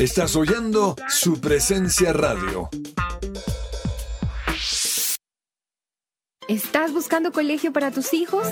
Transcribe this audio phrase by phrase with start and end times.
[0.00, 2.70] Estás oyendo su presencia radio.
[6.48, 8.48] ¿Estás buscando colegio para tus hijos?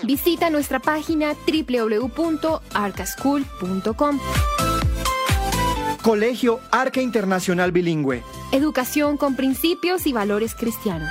[0.06, 4.20] Visita nuestra página www.arcaschool.com.
[6.02, 8.22] Colegio Arca Internacional Bilingüe.
[8.52, 11.10] Educación con principios y valores cristianos.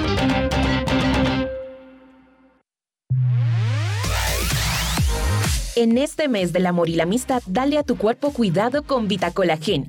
[5.81, 9.87] En este mes del amor y la amistad, dale a tu cuerpo cuidado con Vitacolagen.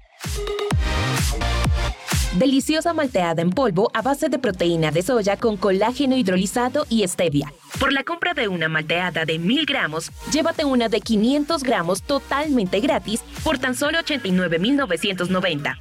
[2.39, 7.53] Deliciosa malteada en polvo a base de proteína de soya con colágeno hidrolizado y stevia.
[7.79, 12.81] Por la compra de una malteada de 1000 gramos, llévate una de 500 gramos totalmente
[12.81, 15.79] gratis por tan solo 89,990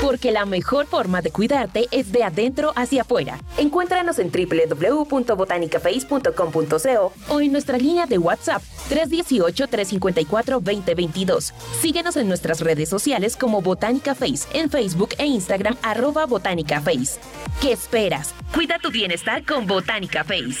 [0.00, 3.38] porque la mejor forma de cuidarte es de adentro hacia afuera.
[3.56, 11.52] Encuéntranos en www.botanicaface.com.co o en nuestra línea de WhatsApp 318-354-2022.
[11.80, 17.18] Síguenos en nuestras redes sociales como Botánica Face en Facebook e Instagram arroba Botánica Face.
[17.60, 18.34] ¿Qué esperas?
[18.54, 20.60] Cuida tu bienestar con Botánica Face.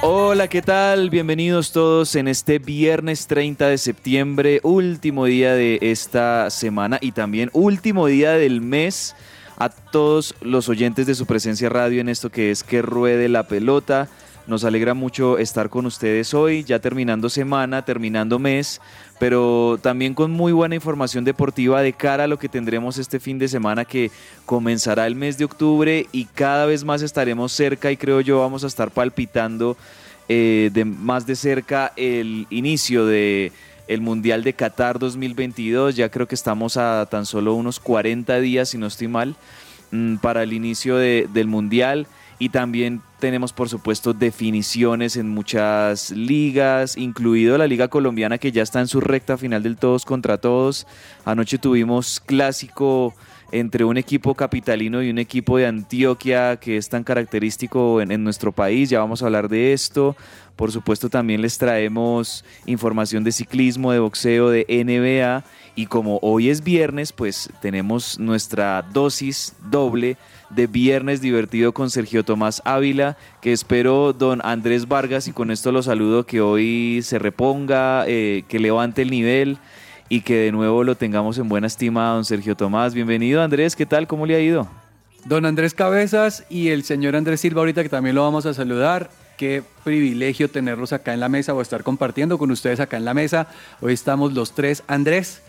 [0.00, 1.10] Hola, ¿qué tal?
[1.10, 7.50] Bienvenidos todos en este viernes 30 de septiembre, último día de esta semana y también
[7.52, 9.16] último día del mes.
[9.56, 13.48] A todos los oyentes de su presencia radio en esto que es que ruede la
[13.48, 14.08] pelota.
[14.48, 18.80] Nos alegra mucho estar con ustedes hoy, ya terminando semana, terminando mes,
[19.20, 23.38] pero también con muy buena información deportiva de cara a lo que tendremos este fin
[23.38, 24.10] de semana que
[24.46, 28.64] comenzará el mes de octubre y cada vez más estaremos cerca y creo yo vamos
[28.64, 29.76] a estar palpitando
[30.30, 33.52] eh, de más de cerca el inicio de
[33.86, 35.94] el Mundial de Qatar 2022.
[35.94, 39.36] Ya creo que estamos a tan solo unos 40 días, si no estoy mal,
[39.90, 42.06] mm, para el inicio de- del Mundial.
[42.38, 48.62] Y también tenemos, por supuesto, definiciones en muchas ligas, incluido la Liga Colombiana que ya
[48.62, 50.86] está en su recta final del todos contra todos.
[51.24, 53.14] Anoche tuvimos clásico
[53.50, 58.52] entre un equipo capitalino y un equipo de Antioquia que es tan característico en, nuestro
[58.52, 58.90] país.
[58.90, 60.16] Ya vamos a hablar de esto.
[60.56, 65.44] Por supuesto, también les traemos información de ciclismo, de boxeo, de NBA.
[65.76, 70.16] Y como hoy es viernes, pues tenemos nuestra dosis doble
[70.50, 75.72] de Viernes Divertido con Sergio Tomás Ávila, que espero don Andrés Vargas, y con esto
[75.72, 79.58] lo saludo, que hoy se reponga, eh, que levante el nivel
[80.08, 82.94] y que de nuevo lo tengamos en buena estima, don Sergio Tomás.
[82.94, 84.06] Bienvenido Andrés, ¿qué tal?
[84.06, 84.68] ¿Cómo le ha ido?
[85.24, 89.10] Don Andrés Cabezas y el señor Andrés Silva ahorita que también lo vamos a saludar.
[89.36, 93.14] qué privilegio tenerlos acá en la mesa o estar compartiendo con ustedes acá en la
[93.14, 93.46] mesa.
[93.80, 94.82] Hoy estamos los tres.
[94.88, 95.42] Andrés,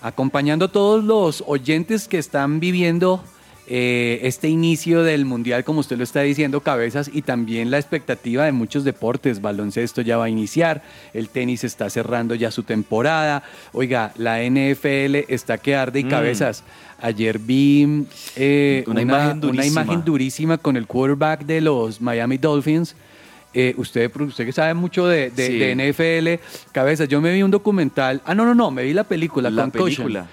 [0.00, 3.22] acompañando a todos los oyentes que están viviendo
[3.68, 8.44] eh, este inicio del Mundial, como usted lo está diciendo, cabezas, y también la expectativa
[8.44, 9.40] de muchos deportes.
[9.40, 10.82] Baloncesto ya va a iniciar,
[11.14, 13.42] el tenis está cerrando ya su temporada.
[13.72, 16.08] Oiga, la NFL está que arde y Mm.
[16.10, 16.64] cabezas.
[17.00, 18.04] Ayer vi
[18.36, 20.58] eh, Una imagen una imagen durísima.
[20.58, 22.94] con el quarterback de los Miami Dolphins.
[23.54, 25.58] Eh, usted, usted que sabe mucho de, de- Sí.
[25.58, 26.40] de NFL,
[26.72, 28.22] cabezas, yo me vi un documental.
[28.24, 30.26] Ah, no, no, no, me vi la película, La Concussion, película.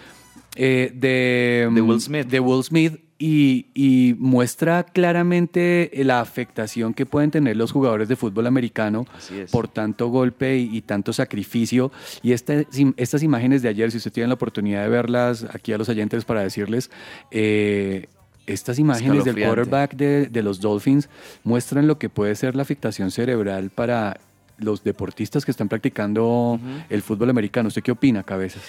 [0.56, 2.28] eh, de, De Will mm, Smith.
[2.28, 8.16] de Will Smith y, y muestra claramente la afectación que pueden tener los jugadores de
[8.16, 9.06] fútbol americano
[9.52, 11.92] por tanto golpe y, y tanto sacrificio.
[12.24, 15.78] Y este- estas imágenes de ayer, si usted tiene la oportunidad de verlas aquí a
[15.78, 16.90] los oyentes para decirles,
[17.32, 18.08] eh,
[18.48, 21.10] estas imágenes del quarterback de, de los Dolphins
[21.44, 24.20] muestran lo que puede ser la afectación cerebral para
[24.60, 26.60] los deportistas que están practicando
[26.90, 27.68] el fútbol americano.
[27.68, 28.62] ¿Usted qué opina, Cabezas?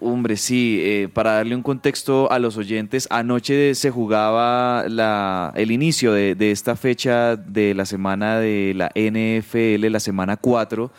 [0.00, 5.70] Hombre, sí, eh, para darle un contexto a los oyentes, anoche se jugaba la, el
[5.70, 10.90] inicio de, de esta fecha de la semana de la NFL, la semana 4.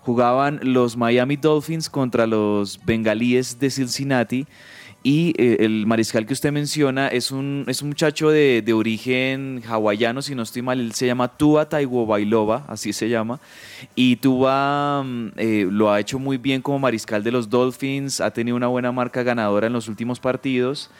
[0.00, 4.46] Jugaban los Miami Dolphins contra los Bengalíes de Cincinnati.
[5.02, 9.62] Y eh, el mariscal que usted menciona es un, es un muchacho de, de origen
[9.66, 13.40] hawaiano, si no estoy mal, él se llama Tua Tagovailoa, así se llama.
[13.94, 18.30] Y Tua mm, eh, lo ha hecho muy bien como mariscal de los Dolphins, ha
[18.30, 20.90] tenido una buena marca ganadora en los últimos partidos.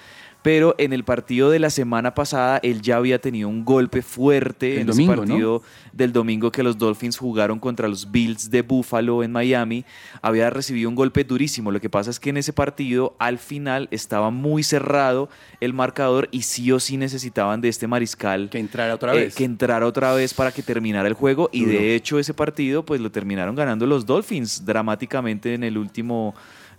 [0.42, 4.74] Pero en el partido de la semana pasada él ya había tenido un golpe fuerte
[4.74, 5.26] El en domingo, ese ¿no?
[5.26, 9.84] partido del domingo que los Dolphins jugaron contra los Bills de Buffalo en Miami.
[10.22, 11.70] Había recibido un golpe durísimo.
[11.70, 15.28] Lo que pasa es que en ese partido al final estaba muy cerrado
[15.60, 19.34] el marcador y sí o sí necesitaban de este mariscal Que entrara otra eh, vez.
[19.34, 21.72] que entrara otra vez para que terminara el juego y Duro.
[21.78, 26.34] de hecho ese partido pues lo terminaron ganando los Dolphins dramáticamente en el último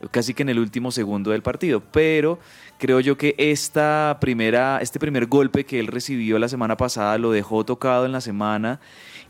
[0.09, 2.39] casi que en el último segundo del partido, pero
[2.79, 7.31] creo yo que esta primera este primer golpe que él recibió la semana pasada lo
[7.31, 8.79] dejó tocado en la semana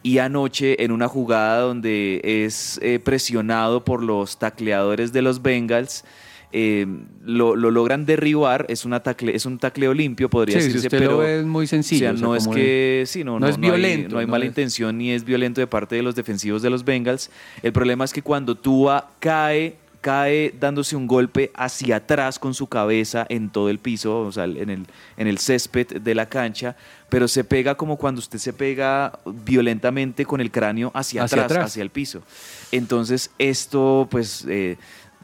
[0.03, 6.05] y anoche en una jugada donde es eh, presionado por los tacleadores de los Bengals
[6.53, 6.85] eh,
[7.23, 10.87] lo, lo logran derribar, es, una tacle, es un tacleo limpio, podría Sí, si decirse,
[10.87, 13.23] usted pero lo ve es muy sencillo, o sea, o sea, no es que sí,
[13.23, 15.67] no, no no, es hay- violento, no hay mala es- intención ni es violento de
[15.67, 17.29] parte de los defensivos de los Bengals.
[17.63, 22.67] El problema es que cuando Tua cae cae dándose un golpe hacia atrás con su
[22.67, 26.75] cabeza en todo el piso, o sea, en el, en el césped de la cancha,
[27.09, 31.51] pero se pega como cuando usted se pega violentamente con el cráneo hacia, Hacia atrás,
[31.51, 31.71] atrás.
[31.71, 32.23] hacia el piso.
[32.71, 34.77] Entonces, esto, pues, eh,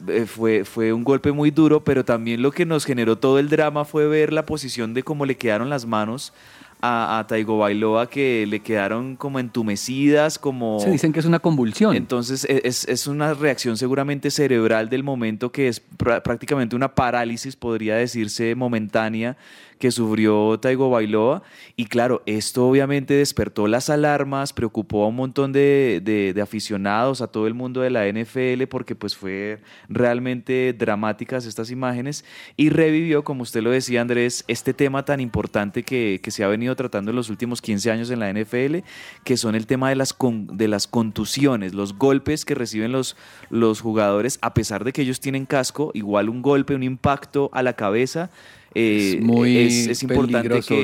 [0.06, 3.48] eh, fue, fue un golpe muy duro, pero también lo que nos generó todo el
[3.48, 6.32] drama fue ver la posición de cómo le quedaron las manos
[6.80, 10.78] a, a Taigo Bailoa, que le quedaron como entumecidas, como...
[10.80, 11.96] Se dicen que es una convulsión.
[11.96, 16.94] Entonces e- es, es una reacción seguramente cerebral del momento que es prá- prácticamente una
[16.94, 19.36] parálisis, podría decirse, momentánea
[19.78, 21.42] que sufrió Taigo Bailoa.
[21.76, 27.26] Y claro, esto obviamente despertó las alarmas, preocupó a un montón de, de- aficionados, a
[27.26, 32.24] todo el mundo de la NFL, porque pues fue realmente dramáticas estas imágenes
[32.56, 36.48] y revivió, como usted lo decía Andrés, este tema tan importante que, que se ha
[36.48, 38.78] venido tratando en los últimos 15 años en la NFL,
[39.24, 40.16] que son el tema de las,
[40.52, 43.16] de las contusiones, los golpes que reciben los,
[43.50, 47.62] los jugadores, a pesar de que ellos tienen casco, igual un golpe, un impacto a
[47.62, 48.30] la cabeza.
[48.78, 50.82] Eh, Es muy es, es importante que,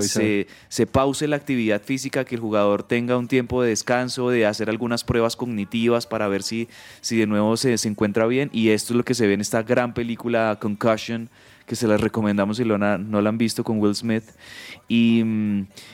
[0.00, 4.30] sí, se, se pause la actividad física, que el jugador tenga un tiempo de descanso,
[4.30, 6.68] de hacer algunas pruebas cognitivas para ver si,
[7.00, 8.48] si de nuevo se, se encuentra bien.
[8.52, 11.28] Y esto es lo que se ve en esta gran película Concussion,
[11.66, 14.24] que se las recomendamos si lo na- no la han visto con Will Smith.
[14.88, 15.22] Y,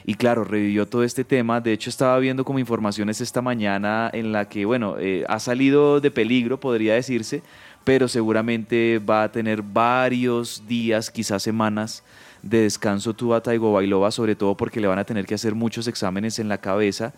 [0.06, 1.60] y claro, revivió todo este tema.
[1.60, 6.00] De hecho, estaba viendo como informaciones esta mañana en la que, bueno, eh, ha salido
[6.00, 7.42] de peligro, podría decirse,
[7.88, 12.04] pero seguramente va a tener varios días, quizás semanas
[12.42, 16.38] de descanso Tua Tagovailoa, sobre todo porque le van a tener que hacer muchos exámenes
[16.38, 17.14] en la cabeza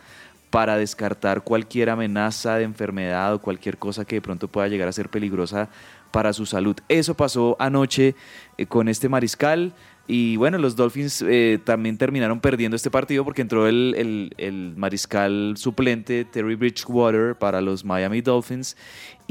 [0.49, 4.93] para descartar cualquier amenaza de enfermedad o cualquier cosa que de pronto pueda llegar a
[4.93, 5.69] ser peligrosa
[6.13, 6.77] para su salud.
[6.89, 8.15] Eso pasó anoche
[8.57, 9.73] eh, con este mariscal.
[10.07, 16.25] Y bueno, los Dolphins eh, también terminaron perdiendo este partido porque entró el mariscal suplente
[16.25, 18.77] Terry Bridgewater para los Miami Dolphins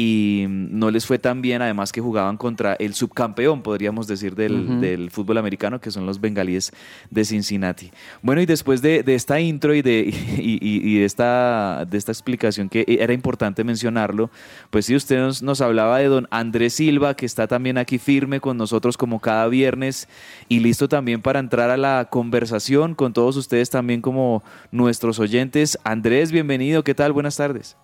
[0.02, 4.80] y no les fue tan bien, además que jugaban contra el subcampeón, podríamos decir, del,
[4.80, 6.72] del fútbol americano, que son los bengalíes
[7.10, 7.92] de Cincinnati.
[8.22, 10.04] Bueno, y después de, de esta intro y de,
[10.38, 14.30] y, y- y de, esta, de esta explicación que era importante mencionarlo,
[14.70, 18.40] pues sí, usted nos, nos hablaba de don Andrés Silva, que está también aquí firme
[18.40, 20.08] con nosotros como cada viernes
[20.48, 25.78] y listo también para entrar a la conversación con todos ustedes también como nuestros oyentes.
[25.84, 27.12] Andrés, bienvenido, ¿qué tal?
[27.12, 27.76] Buenas tardes.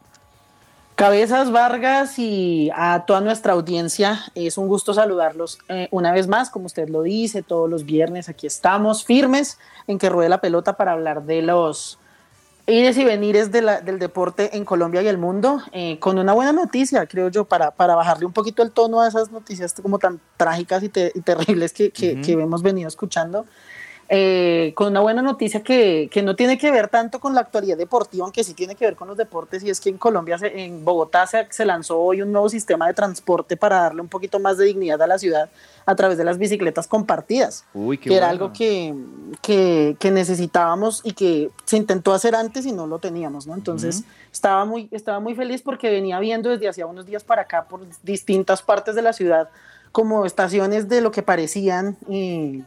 [0.96, 6.50] Cabezas Vargas y a toda nuestra audiencia, es un gusto saludarlos eh, una vez más,
[6.50, 10.78] como usted lo dice, todos los viernes aquí estamos firmes en que ruede la pelota
[10.78, 12.00] para hablar de los
[12.66, 17.06] ires y venires del deporte en Colombia y el mundo, eh, con una buena noticia,
[17.08, 20.82] creo yo, para, para bajarle un poquito el tono a esas noticias como tan trágicas
[20.82, 23.46] y, terribles que, que, que hemos venido escuchando.
[24.08, 27.76] Eh, con una buena noticia que, que, no tiene que ver tanto con la actualidad
[27.76, 30.86] deportiva, aunque sí tiene que ver con los deportes, y es que en Colombia, en
[30.86, 34.60] Bogotá, se, se, lanzó hoy un nuevo sistema de transporte para darle un poquito más
[34.60, 35.50] de dignidad a la ciudad
[35.88, 37.66] a través de las bicicletas compartidas,
[38.00, 38.94] que era algo que,
[39.42, 43.56] que, que, necesitábamos y que se intentó hacer antes y no lo teníamos, ¿no?
[43.56, 47.66] Entonces, estaba, muy, estaba muy feliz porque venía viendo desde hacía unos días para acá
[47.68, 49.50] por distintas partes de la ciudad
[49.92, 51.98] como estaciones de lo que parecían...
[52.08, 52.62] Eh,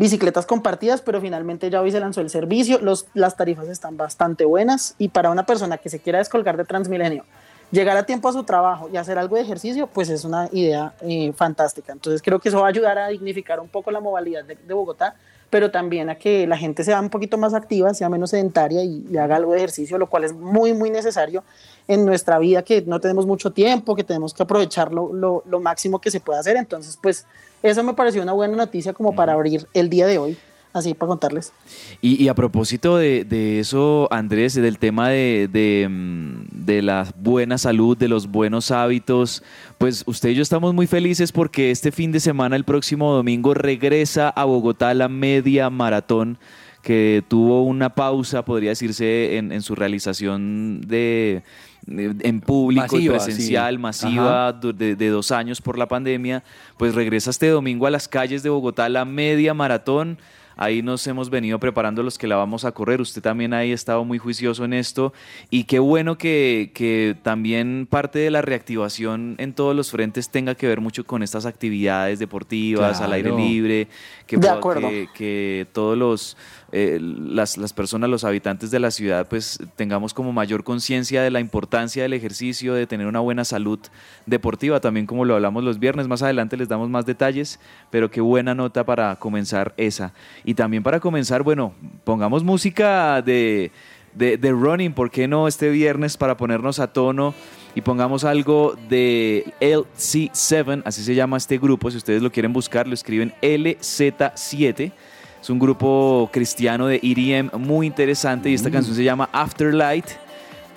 [0.00, 4.46] bicicletas compartidas, pero finalmente ya hoy se lanzó el servicio, los, las tarifas están bastante
[4.46, 7.26] buenas y para una persona que se quiera descolgar de Transmilenio,
[7.70, 10.94] llegar a tiempo a su trabajo y hacer algo de ejercicio, pues es una idea
[11.02, 11.92] eh, fantástica.
[11.92, 15.16] Entonces creo que eso va a ayudar a dignificar un poco la movilidad de, Bogotá,
[15.50, 19.14] pero también a que la gente sea un poquito más activa, sea menos sedentaria y
[19.18, 21.44] haga algo de ejercicio, lo cual es muy, muy necesario
[21.90, 25.58] en nuestra vida, que no tenemos mucho tiempo, que tenemos que aprovechar lo, lo, lo
[25.58, 26.56] máximo que se pueda hacer.
[26.56, 27.26] Entonces, pues
[27.64, 30.38] eso me pareció una buena noticia como para abrir el día de hoy
[30.72, 31.52] así para contarles.
[32.00, 37.12] Y, y a propósito de, de, eso, Andrés, del tema de, de, mm, de, la
[37.16, 39.42] buena salud, de los buenos hábitos,
[39.78, 43.52] pues usted y yo estamos muy felices porque este fin de semana, el próximo domingo,
[43.52, 46.38] regresa a Bogotá la media maratón
[46.82, 51.42] que tuvo una pausa, podría decirse, en, en su realización de
[51.90, 56.42] en público y presencial, masiva, de, de, dos años por la pandemia,
[56.76, 60.18] pues regresa este domingo a las calles de Bogotá la media maratón.
[60.56, 63.00] Ahí nos hemos venido preparando los que la vamos a correr.
[63.00, 65.14] Usted también ahí ha estado muy juicioso en esto.
[65.48, 70.54] Y qué bueno que, que también parte de la reactivación en todos los frentes tenga
[70.54, 73.04] que ver mucho con estas actividades deportivas, claro.
[73.06, 73.88] al aire libre,
[74.26, 76.36] que, que, que todos los
[76.72, 81.30] eh, las, las, personas, los habitantes de la ciudad, pues tengamos como mayor conciencia de
[81.30, 83.80] la importancia del ejercicio, de tener una buena salud
[84.26, 87.58] deportiva, también como lo hablamos los viernes, más adelante les damos más detalles,
[87.90, 90.12] pero qué buena nota para comenzar esa.
[90.44, 91.72] Y también para comenzar, bueno,
[92.04, 93.72] pongamos música de,
[94.14, 97.34] de, de running, ¿por qué no este viernes para ponernos a tono?
[97.72, 102.88] y pongamos algo de LC7, así se llama este grupo, si ustedes lo quieren buscar,
[102.88, 104.92] lo escriben LZ7
[105.40, 108.72] es un grupo cristiano de EDM muy interesante y esta mm.
[108.72, 110.06] canción se llama Afterlight.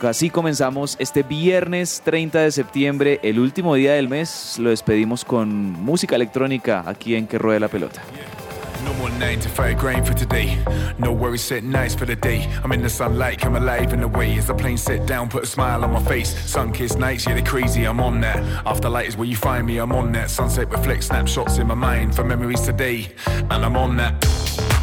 [0.01, 4.57] Así comenzamos este viernes 30 de septiembre, el último día del mes.
[4.59, 8.01] Lo despedimos con música electrónica aquí en Que Ruede la Pelota.
[8.83, 10.61] No more nine to five grind for today.
[10.97, 12.49] No worries, set nice for the day.
[12.63, 14.37] I'm in the sunlight, come alive in the way.
[14.37, 16.37] As the plane set down, put a smile on my face.
[16.49, 18.37] Sun kissed nights, yeah, they're crazy, I'm on that.
[18.65, 20.29] Afterlight is where you find me, I'm on that.
[20.29, 23.09] Sunset reflects snapshots in my mind for memories today.
[23.27, 24.82] And I'm on that.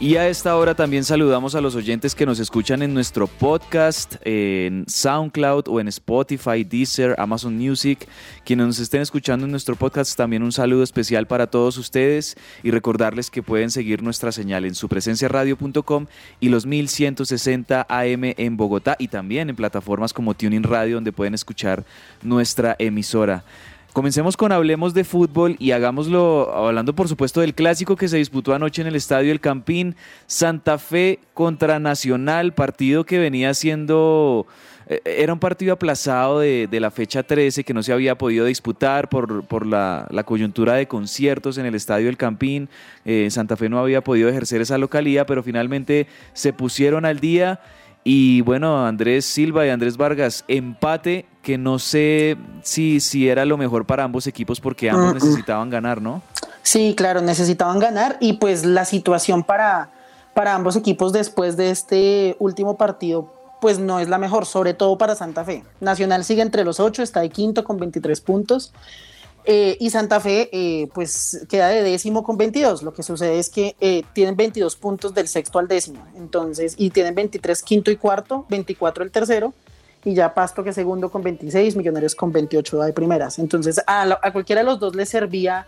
[0.00, 4.14] Y a esta hora también saludamos a los oyentes que nos escuchan en nuestro podcast,
[4.22, 8.06] en SoundCloud o en Spotify, Deezer, Amazon Music.
[8.44, 12.70] Quienes nos estén escuchando en nuestro podcast, también un saludo especial para todos ustedes y
[12.70, 16.06] recordarles que pueden seguir nuestra señal en supresenciaradio.com
[16.38, 21.34] y los 1160 AM en Bogotá y también en plataformas como Tuning Radio donde pueden
[21.34, 21.84] escuchar
[22.22, 23.42] nuestra emisora.
[23.98, 28.54] Comencemos con Hablemos de Fútbol y hagámoslo hablando por supuesto del clásico que se disputó
[28.54, 29.96] anoche en el Estadio El Campín,
[30.28, 34.46] Santa Fe contra Nacional, partido que venía siendo...
[35.04, 39.08] Era un partido aplazado de, de, la fecha 13 que no se había podido disputar
[39.08, 42.68] por, por la, coyuntura de conciertos en el Estadio El Campín.
[43.04, 47.58] Eh, Santa Fe no había podido ejercer esa localía, pero finalmente se pusieron al día
[48.10, 53.58] y bueno, Andrés Silva y Andrés Vargas, empate que no sé si, si era lo
[53.58, 56.22] mejor para ambos equipos porque ambos necesitaban ganar, ¿no?
[56.62, 59.90] Sí, claro, necesitaban ganar y pues la situación para,
[60.32, 64.96] para ambos equipos después de este último partido pues no es la mejor, sobre todo
[64.96, 65.62] para Santa Fe.
[65.80, 68.72] Nacional sigue entre los ocho, está de quinto con 23 puntos.
[69.50, 72.82] Eh, y Santa Fe, eh, pues queda de décimo con 22.
[72.82, 76.06] Lo que sucede es que eh, tienen 22 puntos del sexto al décimo.
[76.16, 79.54] Entonces, y tienen 23 quinto y cuarto, 24 el tercero.
[80.04, 83.38] Y ya Pasto que segundo con 26, Millonarios con 28 de primeras.
[83.38, 85.66] Entonces, a, la- a cualquiera de los dos les servía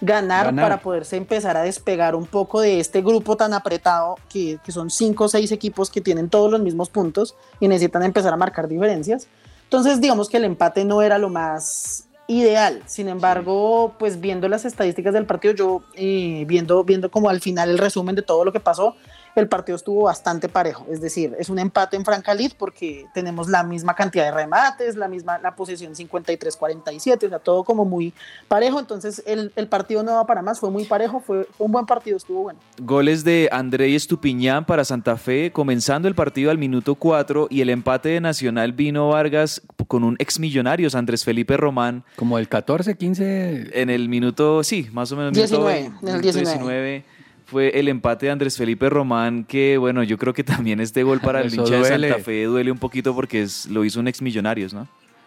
[0.00, 0.64] ganar, Ganar.
[0.64, 4.90] para poderse empezar a despegar un poco de este grupo tan apretado que, que son
[4.90, 8.66] cinco o seis equipos que tienen todos los mismos puntos y necesitan empezar a marcar
[8.66, 9.28] diferencias.
[9.64, 12.82] Entonces, digamos que el empate no era lo más ideal.
[12.86, 17.70] Sin embargo, pues viendo las estadísticas del partido, yo eh, viendo, viendo como al final
[17.70, 18.94] el resumen de todo lo que pasó,
[19.36, 20.86] el partido estuvo bastante parejo.
[20.90, 24.96] Es decir, es un empate en franca lid porque tenemos la misma cantidad de remates,
[24.96, 28.12] la misma la posesión 53-47, o sea, todo como muy
[28.48, 28.78] parejo.
[28.78, 31.86] Entonces, el, el partido no va para más, fue muy parejo, fue, fue un buen
[31.86, 32.58] partido, estuvo bueno.
[32.80, 37.70] Goles de André Estupiñán para Santa Fe, comenzando el partido al minuto 4 y el
[37.70, 42.04] empate de Nacional vino Vargas con un ex Millonarios, Andrés Felipe Román.
[42.16, 43.80] Como el 14, 15.
[43.80, 45.32] En el minuto, sí, más o menos.
[45.32, 47.04] 19, minuto, en el minuto 19.
[47.50, 51.20] Fue el empate de Andrés Felipe Román, que bueno, yo creo que también este gol
[51.20, 51.84] para el hincha de.
[51.84, 54.86] Santa Fe duele un poquito porque es- lo hizo un ex Millonarios, ¿no?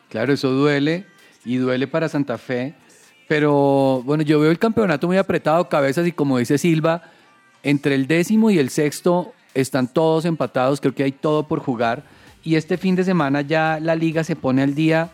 [0.09, 1.05] Claro, eso duele
[1.43, 2.73] y duele para Santa Fe.
[3.27, 7.03] Pero bueno, yo veo el campeonato muy apretado, cabezas, y como dice Silva,
[7.63, 12.03] entre el décimo y el sexto están todos empatados, creo que hay todo por jugar.
[12.43, 15.09] Y este fin de semana ya la liga se pone al día.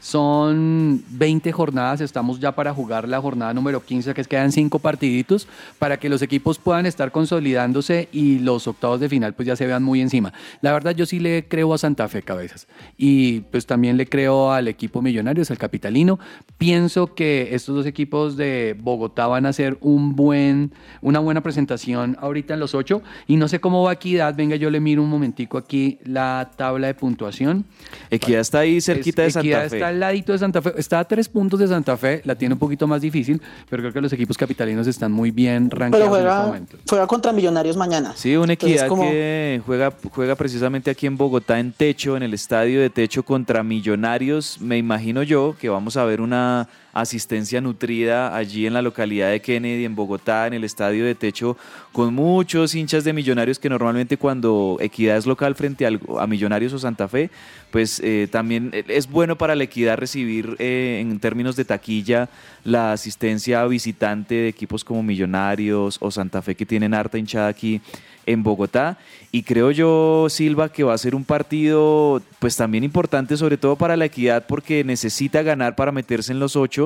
[0.00, 4.78] Son 20 jornadas, estamos ya para jugar la jornada número 15, que es quedan cinco
[4.78, 5.46] partiditos,
[5.78, 9.66] para que los equipos puedan estar consolidándose y los octavos de final pues ya se
[9.66, 10.32] vean muy encima.
[10.62, 12.66] La verdad yo sí le creo a Santa Fe Cabezas
[12.96, 16.18] y pues también le creo al equipo Millonarios, al Capitalino.
[16.56, 22.16] Pienso que estos dos equipos de Bogotá van a hacer un buen, una buena presentación
[22.20, 25.10] ahorita en los ocho y no sé cómo va Equidad, venga yo le miro un
[25.10, 27.66] momentico aquí la tabla de puntuación.
[28.10, 29.76] Equidad está ahí cerquita de Santa Equidad Fe.
[29.76, 32.54] está al ladito de Santa Fe, está a tres puntos de Santa Fe, la tiene
[32.54, 36.08] un poquito más difícil, pero creo que los equipos capitalinos están muy bien Pero rankeados
[36.08, 36.76] en este juega, momento.
[36.88, 38.12] juega contra Millonarios mañana.
[38.16, 42.22] Sí, una Entonces, equidad como- que juega, juega precisamente aquí en Bogotá en techo, en
[42.22, 44.58] el estadio de techo contra Millonarios.
[44.60, 49.40] Me imagino yo que vamos a ver una asistencia nutrida allí en la localidad de
[49.40, 51.56] Kennedy, en Bogotá, en el estadio de techo,
[51.92, 56.78] con muchos hinchas de Millonarios que normalmente cuando Equidad es local frente a Millonarios o
[56.78, 57.30] Santa Fe,
[57.70, 62.28] pues eh, también es bueno para la Equidad recibir eh, en términos de taquilla
[62.64, 67.80] la asistencia visitante de equipos como Millonarios o Santa Fe que tienen harta hinchada aquí
[68.26, 68.98] en Bogotá.
[69.32, 73.76] Y creo yo Silva que va a ser un partido pues también importante sobre todo
[73.76, 76.79] para la equidad porque necesita ganar para meterse en los ocho,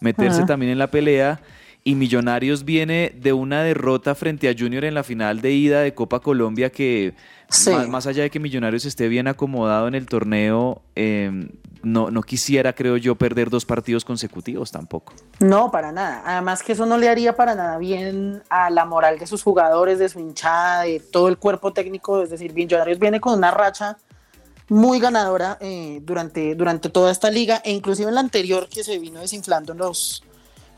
[0.00, 0.46] meterse Ajá.
[0.46, 1.40] también en la pelea
[1.82, 5.94] y Millonarios viene de una derrota frente a Junior en la final de ida de
[5.94, 7.14] Copa Colombia que
[7.48, 7.70] Sí.
[7.70, 11.48] más, más allá de que Millonarios esté bien acomodado en el torneo, eh,
[11.82, 15.14] no, no quisiera creo yo perder dos partidos consecutivos tampoco.
[15.40, 16.22] No, para nada.
[16.26, 19.98] Además que eso no le haría para nada bien a la moral de sus jugadores,
[19.98, 22.22] de su hinchada, de todo el cuerpo técnico.
[22.22, 23.96] Es decir, Millonarios viene con una racha
[24.70, 29.00] muy ganadora eh, durante, durante toda esta liga e inclusive en la anterior que se
[29.00, 30.22] vino desinflando en los,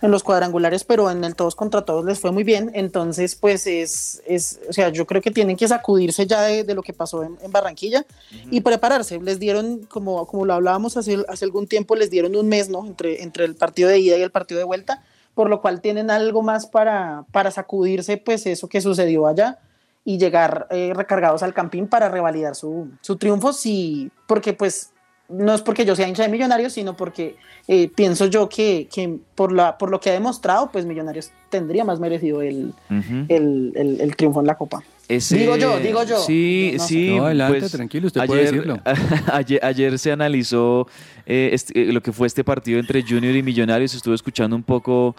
[0.01, 2.71] en los cuadrangulares, pero en el todos contra todos les fue muy bien.
[2.75, 6.75] Entonces, pues es, es o sea, yo creo que tienen que sacudirse ya de, de
[6.75, 8.07] lo que pasó en, en Barranquilla
[8.51, 9.21] y prepararse.
[9.21, 12.87] Les dieron, como, como lo hablábamos hace, hace algún tiempo, les dieron un mes, ¿no?
[12.87, 16.11] Entre, entre el partido de ida y el partido de vuelta, por lo cual tienen
[16.11, 19.59] algo más para, para sacudirse, pues eso que sucedió allá
[20.05, 24.91] y llegar eh, recargados al campín para revalidar su, su triunfo, sí, porque pues
[25.29, 27.37] no es porque yo sea hincha de Millonarios, sino porque
[27.69, 31.85] eh, pienso yo que, que por, la, por lo que ha demostrado, pues Millonarios tendría
[31.85, 33.25] más merecido el, Ujú.
[33.29, 34.83] el, el- el triunfo en la Copa.
[35.09, 36.19] Ese- Digo yo, digo yo.
[36.19, 37.17] Sí, no sí.
[37.17, 38.81] No, adelante, pues, tranquilo, usted puede decirlo.
[39.33, 40.87] ayer, ayer se analizó
[41.25, 43.95] eh, este- eh, lo que fue este partido entre Junior y Millonarios.
[43.95, 45.15] Estuve escuchando un poco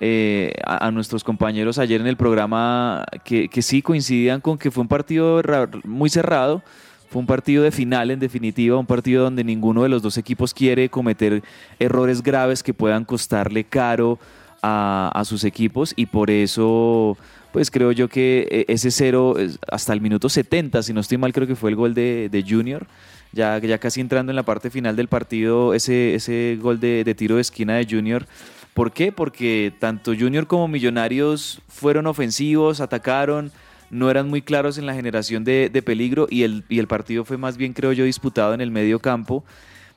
[0.00, 4.70] eh, a, a nuestros compañeros ayer en el programa que, que sí coincidían con que
[4.70, 5.42] fue un partido
[5.84, 6.62] muy cerrado.
[7.08, 10.52] Fue un partido de final, en definitiva, un partido donde ninguno de los dos equipos
[10.52, 11.42] quiere cometer
[11.78, 14.18] errores graves que puedan costarle caro
[14.60, 17.16] a, a sus equipos y por eso,
[17.52, 19.36] pues creo yo que eh, ese cero
[19.70, 22.44] hasta el minuto 70, si no estoy mal, creo que fue el gol de, de
[22.46, 22.86] Junior.
[23.32, 27.14] Ya, ya casi entrando en la parte final del partido, ese, ese gol de, de
[27.14, 28.26] tiro de esquina de Junior.
[28.76, 29.10] ¿Por qué?
[29.10, 33.50] Porque tanto Junior como Millonarios fueron ofensivos, atacaron,
[33.88, 37.38] no eran muy claros en la generación de, peligro y el, y el partido fue
[37.38, 39.44] más bien, creo yo, disputado en el medio campo.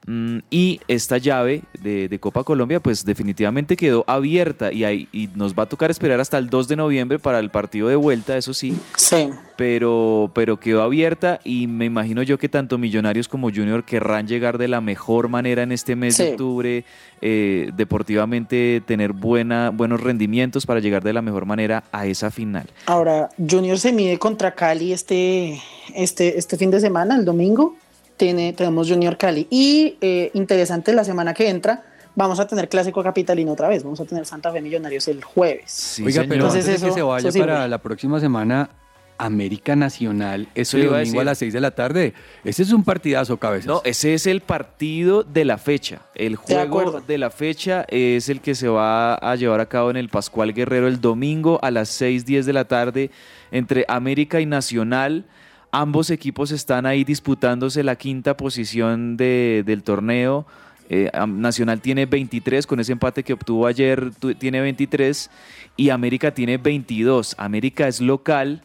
[0.07, 5.53] Mm, y esta llave de, Copa Colombia, pues definitivamente quedó abierta y, hay, y nos
[5.53, 8.53] va a tocar esperar hasta el 2 de noviembre para el partido de vuelta, eso
[8.53, 8.77] sí.
[8.97, 9.29] Sí.
[9.55, 14.57] Pero, pero quedó abierta y me imagino yo que tanto Millonarios como Junior querrán llegar
[14.57, 16.85] de la mejor manera en este mes de octubre,
[17.21, 22.67] eh, deportivamente tener buena, buenos rendimientos para llegar de la mejor manera a esa final.
[22.85, 25.61] Ahora, Junior se mide contra Cali este,
[25.93, 27.75] este, este fin de semana, el domingo
[28.19, 29.47] tenemos Junior Cali.
[29.49, 31.83] Y eh, interesante, la semana que entra
[32.15, 33.83] vamos a tener Clásico Capitalino otra vez.
[33.83, 36.01] Vamos a tener Santa Fe Millonarios el jueves.
[36.05, 38.69] Oiga, pero Entonces antes que se vaya para la próxima semana,
[39.17, 42.13] América Nacional, eso el domingo a, las 6 de la tarde.
[42.43, 43.67] Ese es un partidazo, cabezas.
[43.67, 46.01] No, ese es el partido de la fecha.
[46.15, 49.97] El juego de, la fecha es el que se va a llevar a cabo en
[49.97, 53.11] el Pascual Guerrero el domingo a las 6, 10 de la tarde
[53.51, 55.25] entre América y Nacional.
[55.71, 60.47] Ambos equipos están ahí disputándose la quinta posición del torneo.
[60.89, 65.29] Eh, Nacional tiene 23, con ese empate que obtuvo ayer tiene 23
[65.77, 67.35] y América tiene 22.
[67.37, 68.63] América es local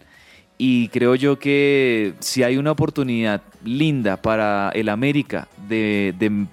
[0.57, 6.47] y creo yo que si hay una oportunidad linda para el América de, de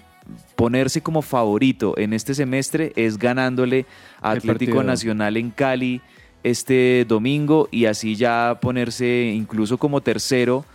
[0.58, 3.86] ponerse como favorito en este semestre es ganándole
[4.22, 6.02] a Atlético Nacional en Cali
[6.44, 10.66] este domingo y así ya ponerse incluso como tercero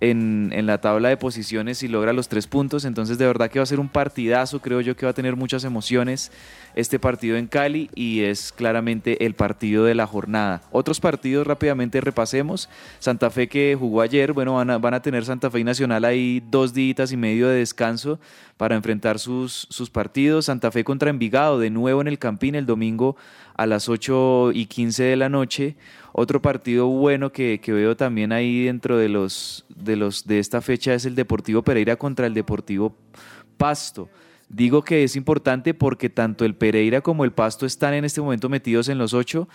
[0.00, 2.84] en, en, la tabla de posiciones y logra los tres puntos.
[2.84, 5.36] Entonces de verdad que va a ser un partidazo, creo yo que va a tener
[5.36, 6.30] muchas emociones
[6.74, 10.62] este partido en Cali y es claramente el partido de la jornada.
[10.72, 12.68] Otros partidos rápidamente repasemos.
[12.98, 16.04] Santa Fe que jugó ayer, bueno, van a, van a tener Santa Fe y Nacional
[16.04, 18.18] ahí dos días y medio de descanso
[18.56, 20.46] para enfrentar sus, sus partidos.
[20.46, 23.16] Santa Fe contra Envigado, de nuevo en el Campín el domingo
[23.56, 25.76] a las 8 y 15 de la noche.
[26.12, 30.60] Otro partido bueno que, que, veo también ahí dentro de los, de los de esta
[30.60, 32.96] fecha es el Deportivo Pereira contra el Deportivo
[33.56, 34.08] Pasto.
[34.48, 38.48] Digo que es importante porque tanto el Pereira como el Pasto están en este momento
[38.48, 39.48] metidos en los ocho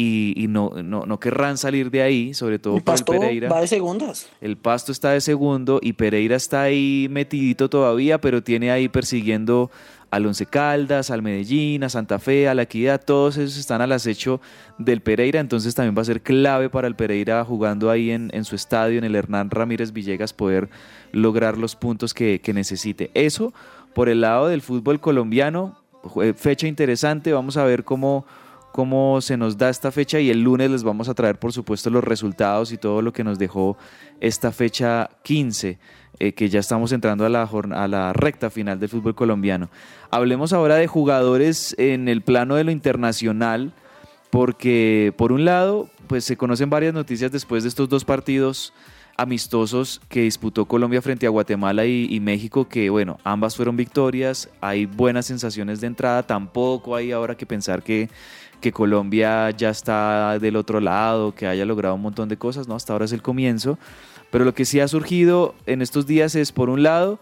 [0.00, 3.48] y, no, no, querrán salir de ahí, sobre todo por el Pereira.
[3.48, 4.28] Va de segundas.
[4.40, 9.72] El Pasto está de segundo y Pereira está ahí metidito todavía, pero tiene ahí persiguiendo
[10.10, 13.92] al Once Caldas, al Medellín, a Santa Fe, a la Equidad, todos esos están al
[13.92, 14.40] acecho
[14.78, 18.44] del Pereira, entonces también va a ser clave para el Pereira jugando ahí en, en
[18.44, 20.70] su estadio, en el Hernán Ramírez Villegas, poder
[21.12, 23.10] lograr los puntos que, que necesite.
[23.14, 23.52] Eso
[23.94, 25.76] por el lado del fútbol colombiano,
[26.36, 28.24] fecha interesante, vamos a ver cómo,
[28.72, 31.90] cómo se nos da esta fecha y el lunes les vamos a traer por supuesto
[31.90, 33.76] los resultados y todo lo que nos dejó
[34.20, 35.78] esta fecha 15.
[36.20, 39.68] Eh, que ya estamos entrando a la, a la recta final del fútbol colombiano.
[40.10, 43.72] Hablemos ahora de jugadores en el plano de lo internacional,
[44.30, 48.72] porque por un lado, pues se conocen varias noticias después de estos dos partidos
[49.18, 54.86] amistosos que disputó Colombia frente a Guatemala y, México, que bueno, ambas fueron victorias, hay
[54.86, 58.08] buenas sensaciones de entrada, tampoco hay ahora que pensar que,
[58.60, 62.76] que Colombia ya está del otro lado, que haya logrado un montón de cosas, ¿no?
[62.76, 63.76] Hasta ahora es el comienzo,
[64.30, 67.18] pero lo que sí ha surgido en estos días es, por un lado,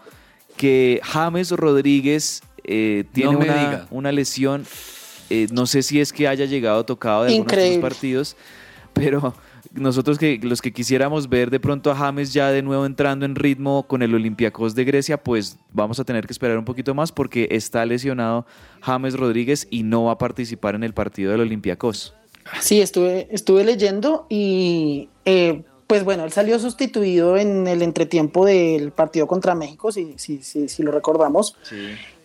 [0.55, 4.67] que James Rodríguez eh, tiene una, una, lesión,
[5.31, 8.37] eh, no sé si es que haya llegado tocado de algunos de partidos,
[8.93, 9.33] pero
[9.73, 13.35] nosotros que los que quisiéramos ver de pronto a James ya de nuevo entrando en
[13.35, 17.11] ritmo con el Olympiacos de Grecia, pues vamos a tener que esperar un poquito más
[17.11, 18.45] porque está lesionado
[18.81, 22.13] James Rodríguez y no va a participar en el partido del Olympiacos.
[22.61, 28.91] Sí, estuve, estuve leyendo y eh, pues bueno, él salió sustituido en el entretiempo del
[28.91, 31.55] partido contra México, si, si, si, lo recordamos,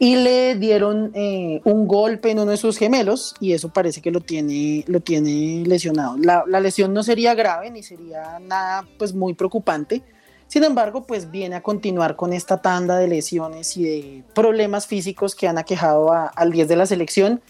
[0.00, 4.10] y le dieron eh, un golpe en uno de sus gemelos y eso parece que
[4.10, 6.16] lo tiene, lo tiene lesionado.
[6.18, 10.02] La, la, lesión no sería grave ni sería nada pues muy preocupante,
[10.48, 15.36] sin embargo pues viene a continuar con esta tanda de lesiones y de problemas físicos
[15.36, 17.40] que han aquejado al 10 de la selección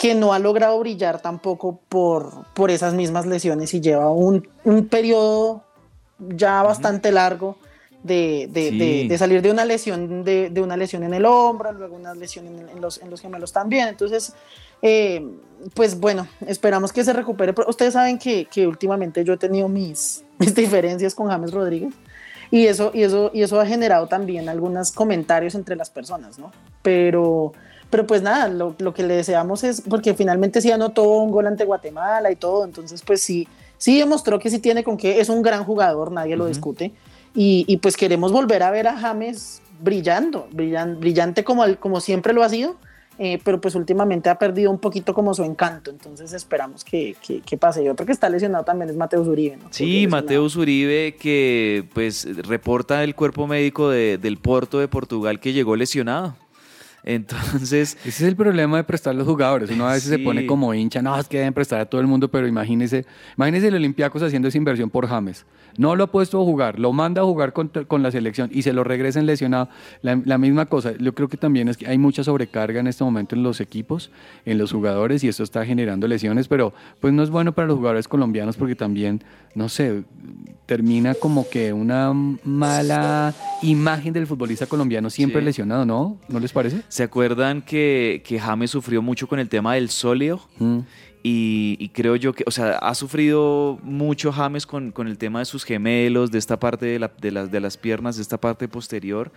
[0.00, 4.88] que no ha logrado brillar tampoco por, por esas mismas lesiones y lleva un, un
[4.88, 5.62] periodo
[6.18, 7.58] ya bastante largo
[8.02, 12.14] de, de, de, salir de una lesión de, una lesión en el hombro, luego una
[12.14, 13.88] lesión en, los, en los, gemelos también.
[13.88, 14.32] Entonces,
[14.80, 15.22] eh,
[15.74, 17.52] pues bueno, esperamos que se recupere.
[17.68, 21.92] Ustedes saben que, que, últimamente yo he tenido mis, mis diferencias con James Rodríguez
[22.50, 26.52] y eso, y, eso, y eso ha generado también algunos comentarios entre las personas, ¿no?
[26.80, 27.52] Pero
[27.90, 31.48] pero pues nada, lo, lo, que le deseamos es, porque finalmente sí anotó un gol
[31.48, 33.48] ante Guatemala y todo, entonces pues sí,
[33.78, 36.92] sí demostró que sí tiene con que es un gran jugador, nadie lo discute.
[37.34, 42.42] Y, y, pues queremos volver a ver a James brillando, brillante como, como siempre lo
[42.42, 42.76] ha sido.
[43.18, 47.56] eh, pero pues últimamente ha perdido un poquito como su encanto, entonces esperamos que, que,
[47.58, 47.84] pase.
[47.84, 49.58] Y otro que está lesionado también es Mateus Uribe.
[49.58, 49.68] ¿no?
[49.70, 55.52] Sí, Mateus Uribe que pues reporta el cuerpo médico de, del Porto de Portugal que
[55.52, 56.34] llegó lesionado.
[57.02, 57.96] Entonces.
[58.04, 59.70] Ese es el problema de prestar los jugadores.
[59.70, 62.06] Uno a veces se pone como hincha, no, es que deben prestar a todo el
[62.06, 65.46] mundo, pero imagínese, imagínese el Olympiacos haciendo esa inversión por James.
[65.78, 68.72] No lo ha puesto a jugar, lo manda a jugar con, la selección y se
[68.72, 69.68] lo regresen lesionado.
[70.02, 73.34] La, misma cosa, yo creo que también es que hay mucha sobrecarga en este momento
[73.36, 74.10] en los equipos,
[74.44, 77.76] en los jugadores, y esto está generando lesiones, pero pues no es bueno para los
[77.76, 79.22] jugadores colombianos porque también,
[79.54, 80.02] no sé,
[80.70, 82.12] termina como que una
[82.44, 86.16] mala imagen del futbolista colombiano siempre lesionado, ¿no?
[86.28, 86.82] ¿No les parece?
[86.86, 90.40] ¿Se acuerdan que, que James sufrió mucho con el tema del sóleo?
[90.60, 90.78] Mm.
[91.24, 95.44] Y, creo yo que, o sea, ha sufrido mucho James con, con el tema de
[95.44, 99.32] sus gemelos, de esta parte de, la, de, de las piernas, de esta parte posterior.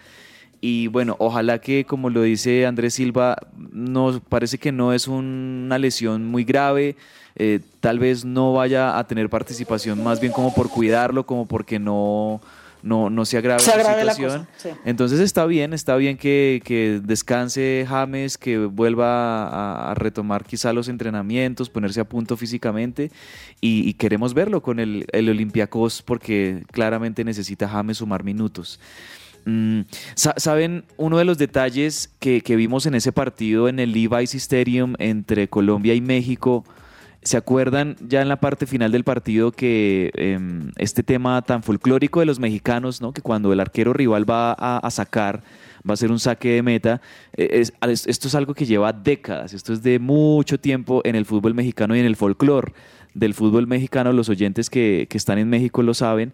[0.66, 3.36] Y bueno, ojalá que, como lo dice Andrés Silva,
[3.74, 6.96] nos parece que no es una lesión muy grave.
[7.36, 11.80] Eh, tal vez no vaya a tener participación, más bien como por cuidarlo, como porque
[11.80, 12.40] no,
[12.82, 13.62] no, no se agrave,
[14.06, 14.48] la situación.
[14.86, 21.70] Entonces está bien, está bien que, descanse James, que vuelva a, retomar quizá los entrenamientos,
[21.70, 23.12] ponerse a punto físicamente
[23.60, 28.80] y, queremos verlo con el, el Olympiacos porque claramente necesita James sumar minutos.
[29.46, 29.82] Mm,
[30.16, 34.96] ¿Saben uno de los detalles que, que, vimos en ese partido en el Levi's Stadium
[35.00, 36.64] entre Colombia y México?
[37.24, 42.20] ¿Se acuerdan ya en la parte final del partido que em, este tema tan folclórico
[42.20, 43.14] de los mexicanos, ¿no?
[43.14, 45.42] que cuando el arquero rival va a, sacar,
[45.90, 47.02] va a ser un saque de meta,
[47.38, 51.54] eh, esto es algo que lleva décadas, esto es de mucho tiempo en el fútbol
[51.54, 52.74] mexicano y en el folclore
[53.14, 56.34] del fútbol mexicano, los oyentes que, que están en México lo saben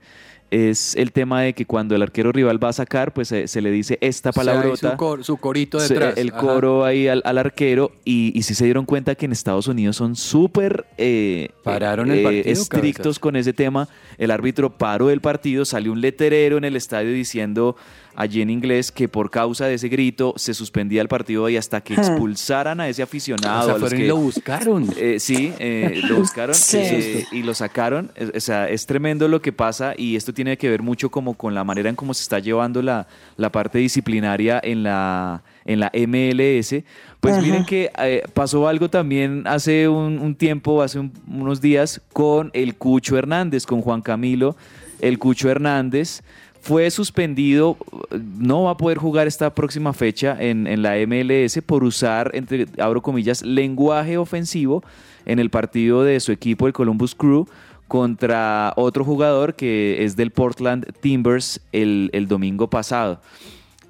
[0.51, 3.71] es el tema de que cuando el arquero rival va a sacar, pues se, le
[3.71, 4.97] dice esta palabrota.
[5.21, 6.17] su, corito detrás.
[6.17, 7.91] el coro ahí al, arquero.
[8.05, 13.35] Y, si se dieron cuenta que en Estados Unidos son súper eh, eh, estrictos con
[13.35, 13.89] ese tema.
[14.17, 17.75] El árbitro paró el partido, salió un leterero en el estadio diciendo
[18.15, 21.81] allí en inglés que por causa de ese grito se suspendía el partido y hasta
[21.81, 23.75] que expulsaran a ese aficionado.
[23.75, 24.87] O sea, lo buscaron.
[24.97, 28.11] Eh, sí, eh, lo buscaron eh, y lo sacaron.
[28.35, 31.53] O sea, es tremendo lo que pasa y esto tiene que ver mucho como con
[31.53, 35.91] la manera en cómo se está llevando la, la parte disciplinaria en la, en la
[35.93, 36.75] MLS.
[37.19, 37.91] Pues miren que
[38.33, 44.01] pasó algo también hace un, tiempo, hace unos días, con el Cucho Hernández, con Juan
[44.01, 44.55] Camilo,
[45.01, 46.21] el Cucho Hernández
[46.61, 47.77] fue suspendido,
[48.11, 53.01] no va a poder jugar esta próxima fecha en, la MLS por usar, entre, abro
[53.01, 54.83] comillas, lenguaje ofensivo
[55.25, 57.47] en el partido de su equipo, el Columbus Crew,
[57.87, 63.21] contra otro jugador que es del Portland Timbers el, domingo pasado.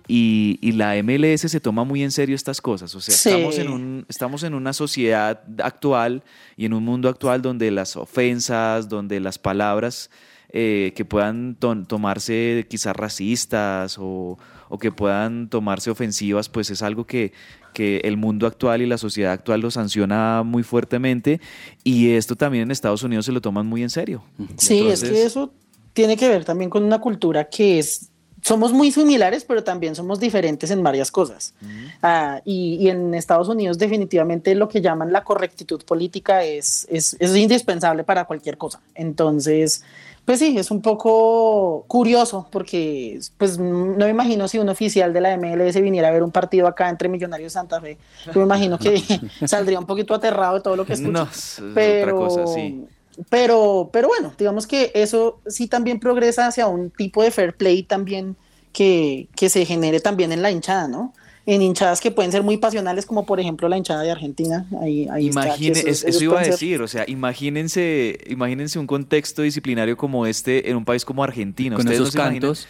[0.08, 2.94] Y, la MLS se toma muy en serio estas cosas.
[2.96, 6.24] O sea, estamos, en un, estamos en una sociedad actual
[6.56, 10.10] y en un mundo actual donde las ofensas, donde las palabras
[10.52, 14.38] eh, que puedan tomarse quizás racistas o,
[14.80, 17.34] que puedan tomarse ofensivas, pues es algo que,
[17.74, 21.42] que el mundo actual y la sociedad actual lo sanciona muy fuertemente
[21.84, 24.24] y esto también en Estados Unidos se lo toman muy en serio.
[24.58, 25.52] Sí, es que eso
[25.94, 28.10] tiene que ver también con una cultura que es
[28.42, 31.54] somos muy similares, pero también somos diferentes en varias cosas.
[32.02, 37.36] Ah, y, en Estados Unidos definitivamente lo que llaman la correctitud política es, es, es,
[37.36, 38.82] indispensable para cualquier cosa.
[38.96, 39.84] Entonces,
[40.30, 45.22] pues sí, es un poco curioso porque pues no me imagino si un oficial de
[45.22, 47.98] la MLS viniera a ver un partido acá entre Millonarios y Santa Fe.
[48.28, 49.02] Yo me imagino que
[49.48, 51.12] saldría un poquito aterrado de todo lo que escucha.
[51.12, 51.28] No,
[51.74, 52.86] pero, otra cosa, sí.
[53.32, 57.82] pero, pero bueno, digamos que eso sí también progresa hacia un tipo de fair play
[57.82, 58.36] también
[58.72, 61.12] que, que se genere también en la hinchada, ¿no?
[61.50, 64.68] En hinchadas que pueden ser muy pasionales, como por ejemplo la hinchada de Argentina.
[64.80, 70.70] Ahí, ahí eso, iba a decir, o sea, imagínense, imagínense un contexto disciplinario como este
[70.70, 71.76] en un país como Argentina.
[71.76, 72.68] Con esos cantos.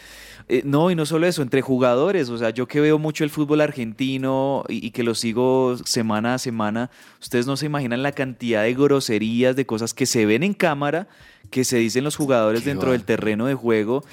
[0.48, 3.30] Eh, no, y no solo eso, entre jugadores, o sea, yo que veo mucho el
[3.30, 6.90] fútbol argentino y, y, que lo sigo semana a semana,
[7.20, 11.06] ustedes no se imaginan la cantidad de groserías, de cosas que se ven en cámara
[11.50, 14.04] que se dicen los jugadores dentro del terreno de juego.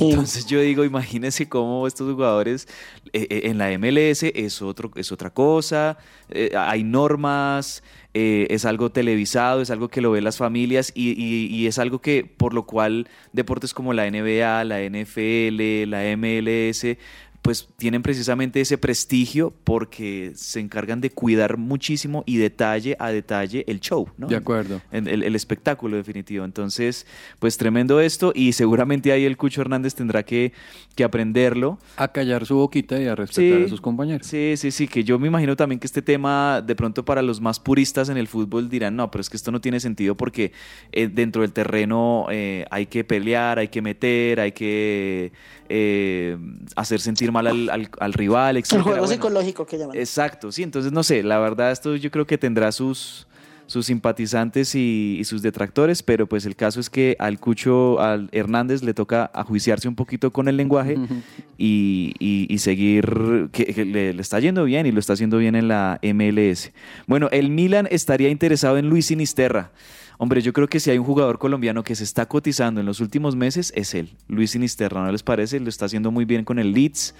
[0.00, 2.66] Entonces yo digo, imagínense cómo estos jugadores
[3.12, 5.98] eh, eh, en la MLS es, otro, es otra cosa,
[6.30, 7.82] eh, hay normas,
[8.16, 12.24] es algo televisado, es algo que lo ven las familias y, y, es algo que
[12.24, 16.96] por lo cual deportes como la NBA, la NFL, la MLS
[17.44, 23.64] pues tienen precisamente ese prestigio porque se encargan de cuidar muchísimo y detalle a detalle
[23.68, 24.28] el show, ¿no?
[24.28, 24.80] De acuerdo.
[24.90, 26.46] El, el- el espectáculo definitivo.
[26.46, 27.06] Entonces,
[27.40, 30.54] pues tremendo esto y seguramente ahí el Cucho Hernández tendrá que,
[30.94, 31.78] que aprenderlo.
[31.98, 34.26] A callar su boquita y a respetar a sus compañeros.
[34.26, 37.42] Sí, sí, sí, que yo me imagino también que este tema, de pronto para los
[37.42, 40.52] más puristas en el fútbol dirán, no, pero es que esto no tiene sentido porque
[40.92, 45.30] eh, dentro del terreno eh, hay que pelear, hay que meter, hay que
[45.76, 46.36] eh,
[46.76, 48.74] hacer sentir mal al, al- al rival, etc.
[48.74, 49.96] El juego psicológico que llaman.
[49.96, 53.26] Exacto, sí, entonces no sé, la verdad esto yo creo que tendrá sus
[53.66, 58.28] sus simpatizantes y, y sus detractores, pero pues el caso es que al Cucho, al
[58.30, 60.98] Hernández le toca ajuiciarse un poquito con el lenguaje
[61.58, 65.38] y, y- y seguir, que, que le, le está yendo bien y lo está haciendo
[65.38, 66.72] bien en la MLS.
[67.06, 69.70] Bueno, el Milan estaría interesado en Luis Sinisterra.
[70.18, 73.00] Hombre, yo creo que si hay un jugador colombiano que se está cotizando en los
[73.00, 75.58] últimos meses, es él, Luis Sinisterra, ¿no les parece?
[75.60, 77.14] Lo está haciendo muy bien con el Leeds.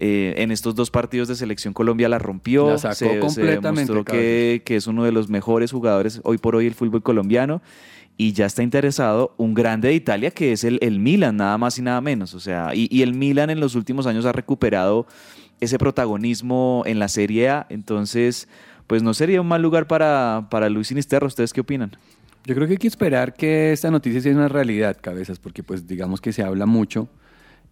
[0.00, 2.70] Eh, en estos dos partidos de selección Colombia la rompió.
[2.70, 6.64] La sacó completamente, demostró que, que es uno de los mejores jugadores hoy por hoy
[6.64, 7.60] del fútbol colombiano.
[8.20, 11.78] Y ya está interesado un grande de Italia que es el, el Milan, nada más
[11.78, 12.34] y nada menos.
[12.34, 15.06] O sea, y, y el Milan en los últimos años ha recuperado
[15.60, 17.66] ese protagonismo en la Serie A.
[17.70, 18.48] Entonces,
[18.88, 21.28] pues no sería un mal lugar para, para Luis Sinisterra.
[21.28, 21.96] ¿Ustedes qué opinan?
[22.48, 25.86] Yo creo que hay que esperar que esta noticia sea una realidad, cabezas, porque pues
[25.86, 27.10] digamos que se habla mucho.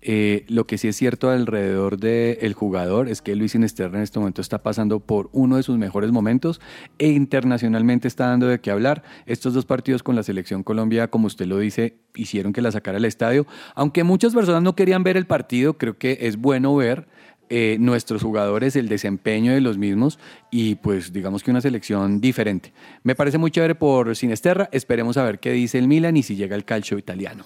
[0.03, 4.19] Eh, lo que sí es cierto alrededor del jugador es que Luis Sinisterra en este
[4.19, 6.61] momento está pasando por uno de sus mejores momentos
[6.99, 9.03] e internacionalmente está dando de qué hablar.
[9.25, 12.99] Estos dos partidos con la selección Colombia, como usted lo dice, hicieron que la sacara
[12.99, 13.47] al estadio.
[13.75, 17.09] Aunque muchas personas no querían ver el partido, creo que es bueno ver
[17.49, 20.19] eh, nuestros jugadores, el desempeño de los mismos
[20.51, 22.73] y pues digamos que una selección diferente.
[23.03, 26.37] Me parece muy chévere por Sinesterra, esperemos a ver qué dice el Milan y si
[26.37, 27.45] llega el calcio italiano.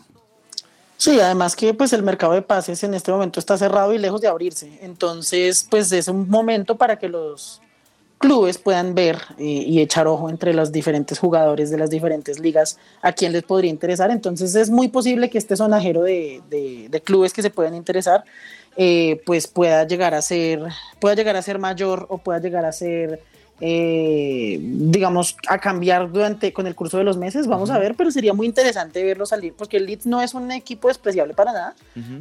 [0.96, 4.20] Sí, además que pues el mercado de pases en este momento está cerrado y lejos
[4.20, 4.78] de abrirse.
[4.82, 7.62] Entonces, pues es un momento para que los
[8.18, 12.78] clubes puedan ver eh, y echar ojo entre los diferentes jugadores de las diferentes ligas
[13.00, 14.10] a quién les podría interesar.
[14.10, 18.22] Entonces es muy posible que este sonajero de, de- de clubes que se puedan interesar
[18.76, 20.60] eh, pues pueda llegar a ser
[21.00, 23.20] pueda llegar a ser mayor o pueda llegar a ser
[23.62, 28.10] eh, digamos a cambiar durante con el curso de los meses vamos a ver pero
[28.10, 31.74] sería muy interesante verlo salir porque el Leeds no es un equipo despreciable para nada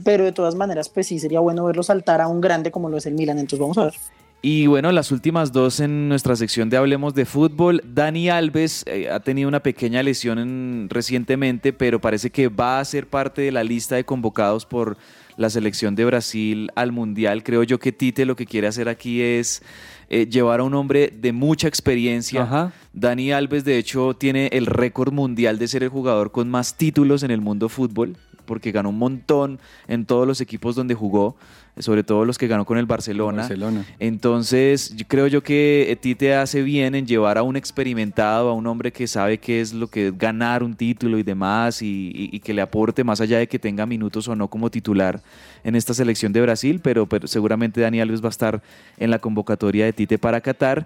[0.03, 2.97] pero de todas maneras pues sí sería bueno verlo saltar a un grande como lo
[2.97, 3.93] es el Milan entonces vamos a ver.
[4.41, 7.81] Y bueno, las últimas dos en nuestra sección de Hablemos de Fútbol.
[7.85, 12.85] Dani Alves eh, ha tenido una pequeña lesión en- recientemente, pero parece que va a
[12.85, 14.95] ser parte de la lista de convocados por
[15.39, 17.43] la selección de Brasil al Mundial.
[17.43, 19.63] Creo yo que Tite lo que quiere hacer aquí es
[20.09, 22.73] eh, llevar a un hombre de mucha experiencia.
[22.91, 27.23] Dani Alves, de hecho, tiene el récord mundial de ser el jugador con más títulos
[27.23, 31.37] en el mundo fútbol, porque ganó un montón en todos los equipos donde jugó,
[31.79, 33.39] sobre todo los que ganó con el Barcelona.
[33.43, 33.85] Barcelona.
[33.99, 38.53] Entonces, yo creo yo que eh, Tite hace bien en llevar a un experimentado, a
[38.53, 42.11] un hombre que sabe qué es lo que es ganar un título y demás, y,
[42.13, 45.21] y- y que le aporte más allá de que tenga minutos o no como titular
[45.63, 48.61] en esta selección de Brasil, pero, pero seguramente Dani Alves va a estar
[48.97, 50.85] en la convocatoria de Tite para Qatar.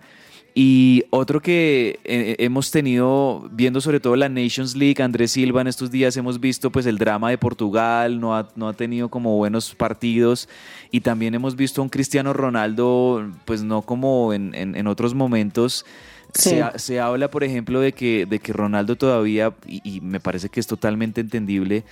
[0.55, 5.67] Y otro que eh, hemos tenido, viendo sobre todo la Nations League, Andrés Silva en
[5.67, 9.35] estos días hemos visto pues el drama de Portugal, no ha, no ha tenido como
[9.35, 10.47] buenos partidos
[10.91, 15.15] y también hemos visto a un Cristiano Ronaldo pues no como en, en- en otros
[15.15, 15.85] momentos.
[16.33, 16.49] Sí.
[16.51, 20.19] Se, ha- se habla, por ejemplo, de que, de que Ronaldo todavía, y, y me
[20.19, 21.83] parece que es totalmente entendible,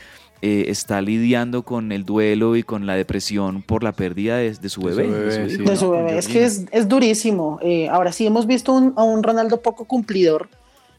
[0.41, 4.69] eh, está lidiando con el duelo y con la depresión por la pérdida de, de
[4.69, 5.07] su De su bebé.
[5.07, 5.61] de su sí.
[5.61, 5.91] hijo, de su ¿no?
[5.91, 6.17] bebé.
[6.17, 7.59] Es que es, es durísimo.
[7.61, 10.49] Eh, ahora sí hemos visto un- a un Ronaldo poco cumplidor.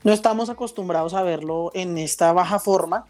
[0.05, 3.07] No estamos acostumbrados a verlo en esta baja forma.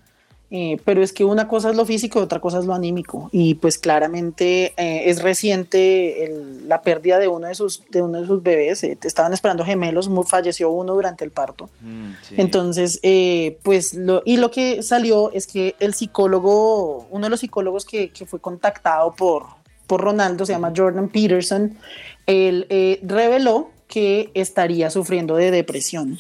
[0.55, 3.31] Eh, pero es que una cosa es lo físico y otra cosa es lo anímico.
[3.33, 8.21] Y pues claramente eh, es reciente el- la pérdida de uno de sus, de uno
[8.21, 8.85] de sus bebés.
[8.85, 11.71] eh, estaban esperando gemelos, falleció uno durante el parto.
[11.81, 12.35] Mm, sí.
[12.37, 17.41] Entonces, eh, pues, lo, y lo que salió es que el psicólogo, uno de los
[17.41, 19.45] psicólogos que, que fue contactado por,
[19.87, 21.77] por Ronaldo, se llama Jordan Peterson,
[22.27, 22.67] él
[23.03, 26.19] reveló que estaría sufriendo de depresión.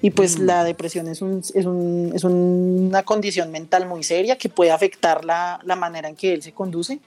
[0.00, 4.48] Y pues la depresión es, un, es, un- es una condición mental muy seria que
[4.48, 6.98] puede afectar la, la manera en que él se conduce.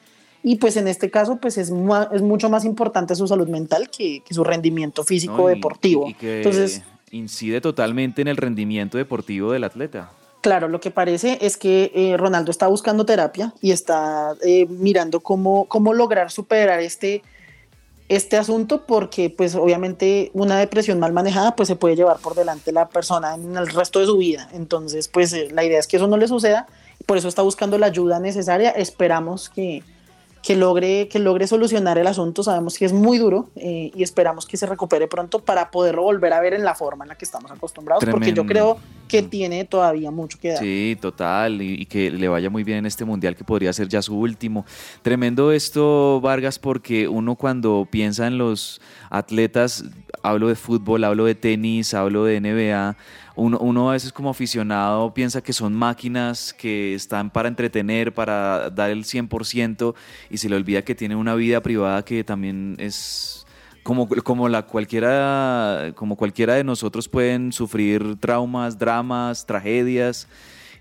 [0.43, 1.71] Y pues en este caso, pues es,
[2.13, 5.49] es mucho más importante su salud mental que, que su rendimiento físico ¿no?
[5.51, 6.07] Y- deportivo.
[6.07, 10.11] Y, que Entonces, incide totalmente en el rendimiento deportivo del atleta.
[10.41, 15.19] Claro, lo que parece es que eh, Ronaldo está buscando terapia y está eh, mirando
[15.19, 17.23] cómo, cómo lograr superar este,
[18.07, 22.71] este asunto porque pues obviamente una depresión mal manejada pues se puede llevar por delante
[22.71, 24.49] la persona en el resto de su vida.
[24.53, 26.67] Entonces pues eh, la idea es que eso no le suceda,
[27.05, 28.69] por eso está buscando la ayuda necesaria.
[28.71, 29.83] Esperamos que,
[30.45, 32.43] que logre, que logre solucionar el asunto.
[32.43, 36.33] Sabemos que es muy duro eh, y esperamos que se recupere pronto para poderlo volver
[36.33, 38.77] a ver en la forma en la que estamos acostumbrados, porque yo creo
[39.07, 40.59] que tiene todavía mucho que dar.
[40.59, 43.87] Sí, total, y, y, que le vaya muy bien en este mundial que podría ser
[43.87, 44.67] ya su último.
[45.01, 49.83] Tremendo esto, Vargas, porque uno cuando piensa en los atletas,
[50.21, 52.95] hablo de fútbol, hablo de tenis, hablo de NBA,
[53.35, 58.69] uno, uno, a veces como aficionado piensa que son máquinas que están para entretener, para
[58.69, 59.93] dar el 100%
[60.29, 63.45] y se le olvida que tienen una vida privada que también es
[63.83, 70.27] como, como, la cualquiera, como cualquiera de nosotros pueden sufrir traumas, dramas, tragedias.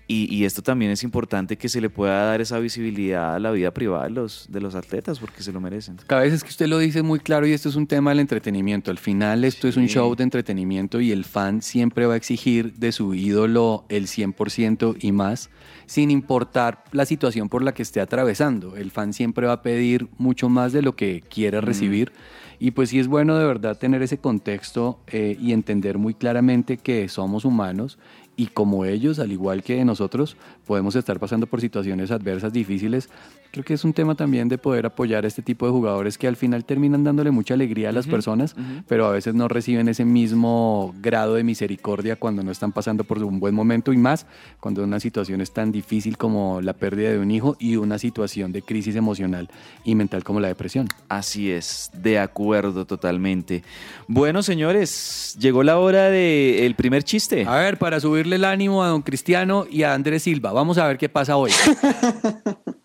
[0.07, 3.71] Y, esto también es importante que se le pueda dar esa visibilidad a la vida
[3.71, 5.97] privada de los, de los atletas porque se lo merecen.
[6.05, 8.19] Cada vez es que usted lo dice muy claro y esto es un tema del
[8.19, 8.91] entretenimiento.
[8.91, 12.73] Al final esto es un show de entretenimiento y el fan siempre va a exigir
[12.73, 15.49] de su ídolo el 100% y más,
[15.87, 18.75] sin importar la situación por la que esté atravesando.
[18.75, 22.11] El fan siempre va a pedir mucho más de lo que quiere recibir.
[22.59, 26.77] Y pues sí es bueno de verdad tener ese contexto eh, y entender muy claramente
[26.77, 27.97] que somos humanos
[28.37, 33.09] y como ellos, al igual que nosotros, podemos estar pasando por situaciones adversas difíciles,
[33.55, 36.27] creo que es un tema también de poder apoyar a este tipo de jugadores que
[36.27, 38.53] al final terminan dándole mucha alegría a las personas,
[38.85, 43.23] pero a veces no reciben ese mismo grado de misericordia cuando no están pasando por
[43.23, 44.25] un buen momento y más
[44.59, 48.51] cuando una situación es tan difícil como la pérdida de un hijo y una situación
[48.51, 49.49] de crisis emocional
[49.85, 50.89] y mental como la depresión.
[51.07, 53.63] Así es, de acuerdo totalmente.
[54.09, 57.45] Bueno, señores, llegó la hora del primer chiste.
[57.47, 60.51] A ver, para subirle el ánimo a don Cristiano y a Andrés Silva.
[60.51, 61.51] Vamos a ver qué pasa hoy.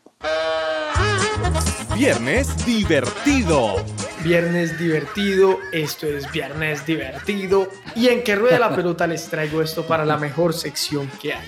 [2.00, 3.76] Viernes divertido.
[4.24, 7.68] Viernes divertido, esto es Viernes divertido.
[7.94, 11.46] Y en que rueda la pelota les traigo esto para la mejor sección que hay.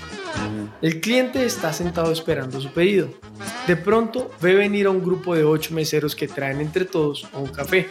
[0.82, 3.08] El cliente está sentado esperando su pedido.
[3.66, 7.46] De pronto ve venir a un grupo de ocho meseros que traen entre todos un
[7.46, 7.88] café.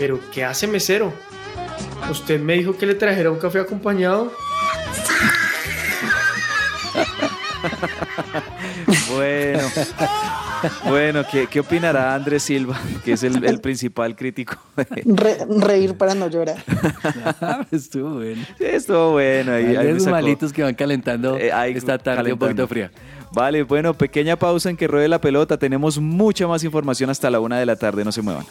[0.00, 1.12] Pero, ¿qué hace mesero?
[2.10, 4.32] ¿Usted me dijo que le trajera un café acompañado?
[9.14, 9.60] bueno,
[10.88, 14.56] bueno, ¿qué, opinará Andrés Silva, que es el, principal crítico?
[15.48, 16.62] reír para no llorar.
[17.70, 18.44] estuvo bueno.
[18.58, 19.52] Sí, estuvo bueno.
[19.52, 22.90] Hay, hay malitos que van calentando eh, esta tarde un poquito fría.
[23.32, 25.58] Vale, bueno, pequeña pausa en que ruede la pelota.
[25.58, 28.04] Tenemos mucha más información hasta la una de la tarde.
[28.04, 28.46] No se muevan.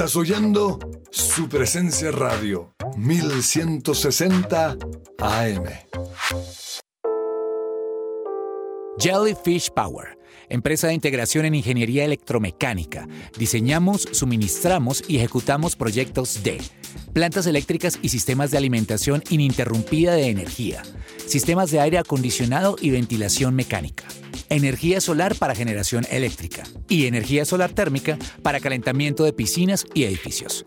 [0.00, 0.78] Estás oyendo
[1.10, 4.78] su presencia radio 1160
[5.18, 5.64] AM.
[8.98, 10.16] Jellyfish Power,
[10.48, 13.06] empresa de integración en ingeniería electromecánica.
[13.36, 16.62] Diseñamos, suministramos y ejecutamos proyectos de
[17.12, 20.82] plantas eléctricas y sistemas de alimentación ininterrumpida de energía,
[21.26, 24.04] sistemas de aire acondicionado y ventilación mecánica
[24.50, 30.66] energía solar para generación eléctrica y energía solar térmica para calentamiento de piscinas y edificios.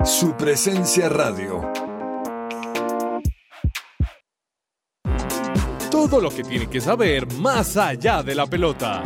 [0.05, 1.88] Su presencia radio.
[5.99, 9.03] Todo lo que tiene que saber más allá de la pelota.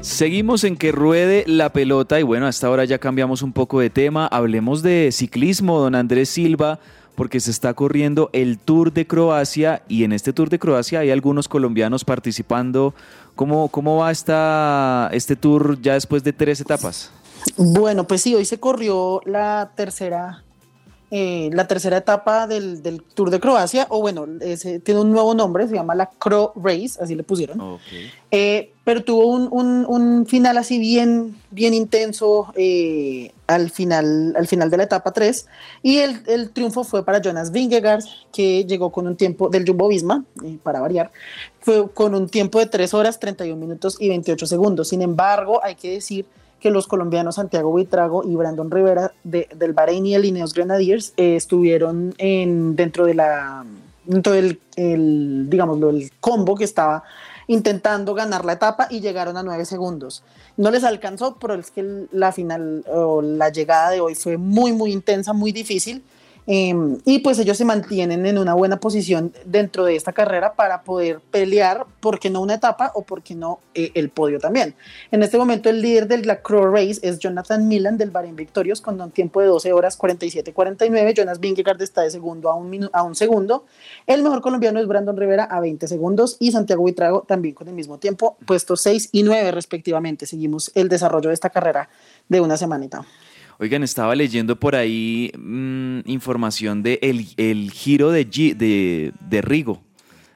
[0.00, 3.90] Seguimos en que ruede la pelota y bueno, hasta ahora ya cambiamos un poco de
[3.90, 4.26] tema.
[4.26, 6.78] Hablemos de ciclismo, don Andrés Silva,
[7.14, 11.10] porque se está corriendo el Tour de Croacia y en este Tour de Croacia hay
[11.10, 12.94] algunos colombianos participando.
[13.34, 17.10] ¿Cómo, cómo va esta, este Tour ya después de tres etapas?
[17.58, 20.42] Bueno, pues sí, hoy se corrió la tercera
[21.12, 25.34] eh, la tercera etapa del, del, Tour de Croacia, o bueno, ese, tiene un nuevo
[25.34, 27.78] nombre, se llama la Cro Race, así le pusieron.
[28.30, 34.46] Eh, pero tuvo un, un, un, final así bien, bien intenso eh, al, final, al
[34.46, 35.46] final de la etapa 3.
[35.82, 39.88] Y el, el, triunfo fue para Jonas Vingegaard, que llegó con un tiempo del Jumbo
[39.88, 40.24] Visma,
[40.62, 41.10] para variar,
[41.58, 44.88] fue con un tiempo de 3 horas, 31 minutos y 28 segundos.
[44.88, 46.24] Sin embargo, hay que decir
[46.60, 51.12] que los colombianos Santiago Buitrago y Brandon Rivera de, del Bahrein y el Ineos Grenadiers
[51.16, 53.64] eh, estuvieron en, dentro de la
[54.04, 57.04] dentro del el, digámoslo, el combo que estaba
[57.46, 60.22] intentando ganar la etapa y llegaron a nueve segundos.
[60.56, 64.72] No les alcanzó, pero es que la final o la llegada de hoy fue muy,
[64.72, 66.02] muy intensa, muy difícil.
[66.46, 70.82] Em, y pues ellos se mantienen en una buena posición dentro de esta carrera para
[70.82, 74.74] poder pelear, ¿por qué no una etapa o por qué no eh, el podio también?
[75.10, 78.80] En este momento el líder de la Crow Race es Jonathan Milan del Bahrein Victorious
[78.80, 81.14] con un tiempo de 12 horas 47-49.
[81.14, 83.64] Jonas Vingegaard está de segundo a un, a un segundo.
[84.06, 87.74] El mejor colombiano es Brandon Rivera a 20 segundos y Santiago Buitrago también con el
[87.74, 90.26] mismo tiempo, puestos 6 y 9 respectivamente.
[90.26, 91.88] Seguimos el desarrollo de esta carrera
[92.28, 93.04] de una semanita.
[93.62, 99.82] Oigan, estaba leyendo por ahí mmm, información de el, el giro de, de, de, Rigo.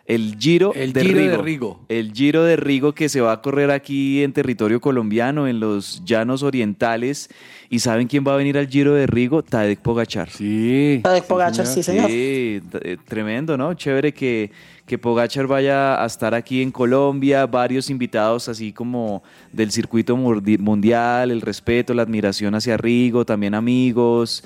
[0.06, 1.80] El giro, el de, giro Rigo, de Rigo.
[1.88, 6.04] El giro de Rigo que se va a correr aquí en territorio colombiano, en los
[6.04, 7.30] llanos orientales.
[7.70, 9.42] ¿Y saben quién va a venir al giro de Rigo?
[9.42, 10.28] Tadek Pogachar.
[10.28, 11.00] Sí.
[11.02, 12.10] Tadek Pogachar, sí, señor.
[12.10, 12.60] Sí,
[13.08, 13.72] tremendo, ¿no?
[13.72, 14.50] Chévere que,
[14.86, 21.30] que Pogachar vaya a estar aquí en Colombia, varios invitados así como del circuito mundial,
[21.30, 24.44] el respeto, la admiración hacia Rigo, también amigos.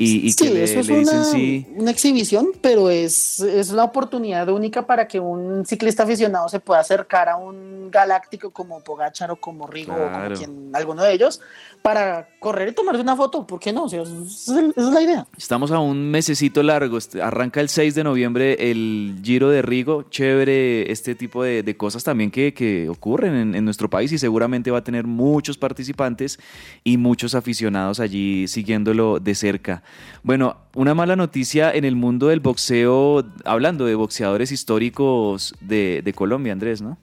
[0.00, 1.66] Y, y sí, que le, eso es le dicen una, sí.
[1.76, 6.80] una exhibición, pero es, es una oportunidad única para que un ciclista aficionado se pueda
[6.80, 11.40] acercar a un galáctico como Pogachar o como Rigo o como quien, alguno de ellos
[11.82, 13.84] para correr y tomarse una foto, ¿por qué no?
[13.84, 15.26] O sea, esa es, la idea.
[15.36, 20.04] Estamos a un mesecito largo, este- arranca el 6 de noviembre el Giro de Rigo,
[20.10, 24.18] chévere este tipo de, de cosas también que, que ocurren en, en nuestro país y
[24.18, 26.38] seguramente va a tener muchos participantes
[26.84, 29.82] y muchos aficionados allí siguiéndolo de cerca.
[30.22, 36.12] Bueno, una mala noticia en el mundo del boxeo, hablando de boxeadores históricos de, de
[36.12, 36.98] Colombia, Andrés, ¿no?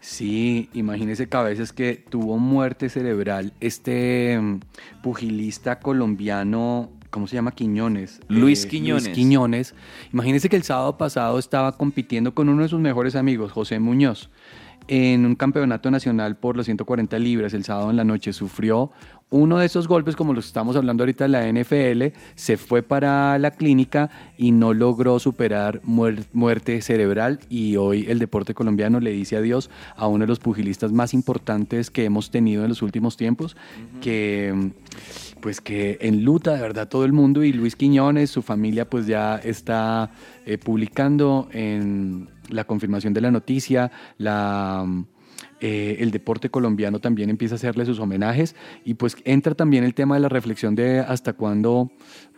[0.00, 4.60] Sí, imagínese cabezas que tuvo muerte cerebral este mm,
[5.02, 7.52] pugilista colombiano, ¿cómo se llama?
[7.52, 8.20] Quiñones.
[8.28, 9.08] Luis Eh, Quiñones.
[9.08, 9.74] Quiñones.
[10.12, 14.30] Imagínese que el sábado pasado estaba compitiendo con uno de sus mejores amigos, José Muñoz,
[14.88, 17.54] en un campeonato nacional por los 140 libras.
[17.54, 18.90] El sábado en la noche sufrió
[19.30, 22.82] uno de esos golpes, como los que estamos hablando ahorita de la NFL, se fue
[22.82, 24.08] para la clínica
[24.38, 29.68] y no logró superar muer- muerte cerebral y hoy el deporte colombiano le dice adiós
[29.96, 33.54] a uno de los pugilistas más importantes que hemos tenido en los últimos tiempos,
[34.00, 34.70] que
[35.42, 39.36] pues que enluta de verdad todo el mundo y Luis Quiñones, su familia pues ya
[39.36, 40.10] está
[40.46, 44.86] eh, publicando en la confirmación de la noticia, la...
[45.60, 49.94] eh, el deporte colombiano también empieza a hacerle sus homenajes y pues entra también el
[49.94, 51.90] tema de la reflexión de hasta cuándo,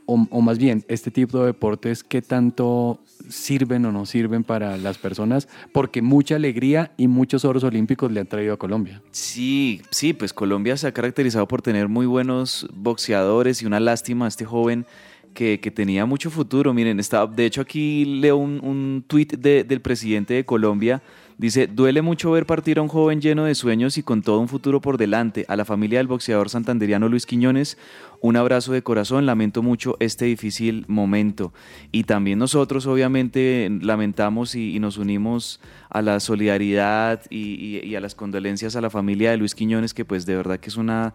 [0.07, 4.77] o, o más bien este tipo de deportes, qué tanto sirven o no sirven para
[4.77, 9.03] las personas, porque mucha alegría y muchos oros olímpicos le han traído a Colombia.
[9.13, 14.27] Sí, sí, pues Colombia se ha caracterizado por tener muy buenos boxeadores y una lástima
[14.27, 14.87] este joven
[15.35, 16.73] que, tenía mucho futuro.
[16.75, 21.03] Miren, está, de hecho aquí leo un, un tuit de- del presidente de Colombia.
[21.39, 24.49] Dice, duele mucho ver partir a un joven lleno de sueños y con todo un
[24.49, 25.47] futuro por delante.
[25.49, 27.79] A la familia del boxeador santanderiano Luis Quiñones,
[28.23, 31.53] un abrazo de corazón, lamento mucho este difícil momento.
[31.91, 38.77] Y también nosotros obviamente lamentamos y, nos unimos a la solidaridad y, a las condolencias
[38.77, 41.15] a la familia de Luis Quiñones, que pues de verdad que es una,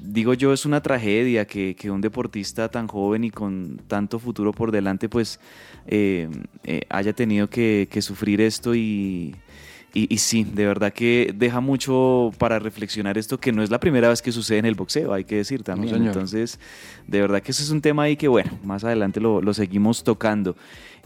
[0.00, 4.70] digo yo, es una tragedia que, un deportista tan joven y con tanto futuro por
[4.70, 5.40] delante pues
[5.86, 6.28] eh,
[6.62, 9.34] eh, haya tenido que sufrir esto y
[9.92, 14.08] y, sí, de verdad que deja mucho para reflexionar esto, que no es la primera
[14.08, 16.06] vez que sucede en el boxeo, hay que decir también.
[16.06, 16.60] Entonces,
[17.06, 20.56] de verdad que eso es un tema ahí que, bueno, más adelante lo, seguimos tocando.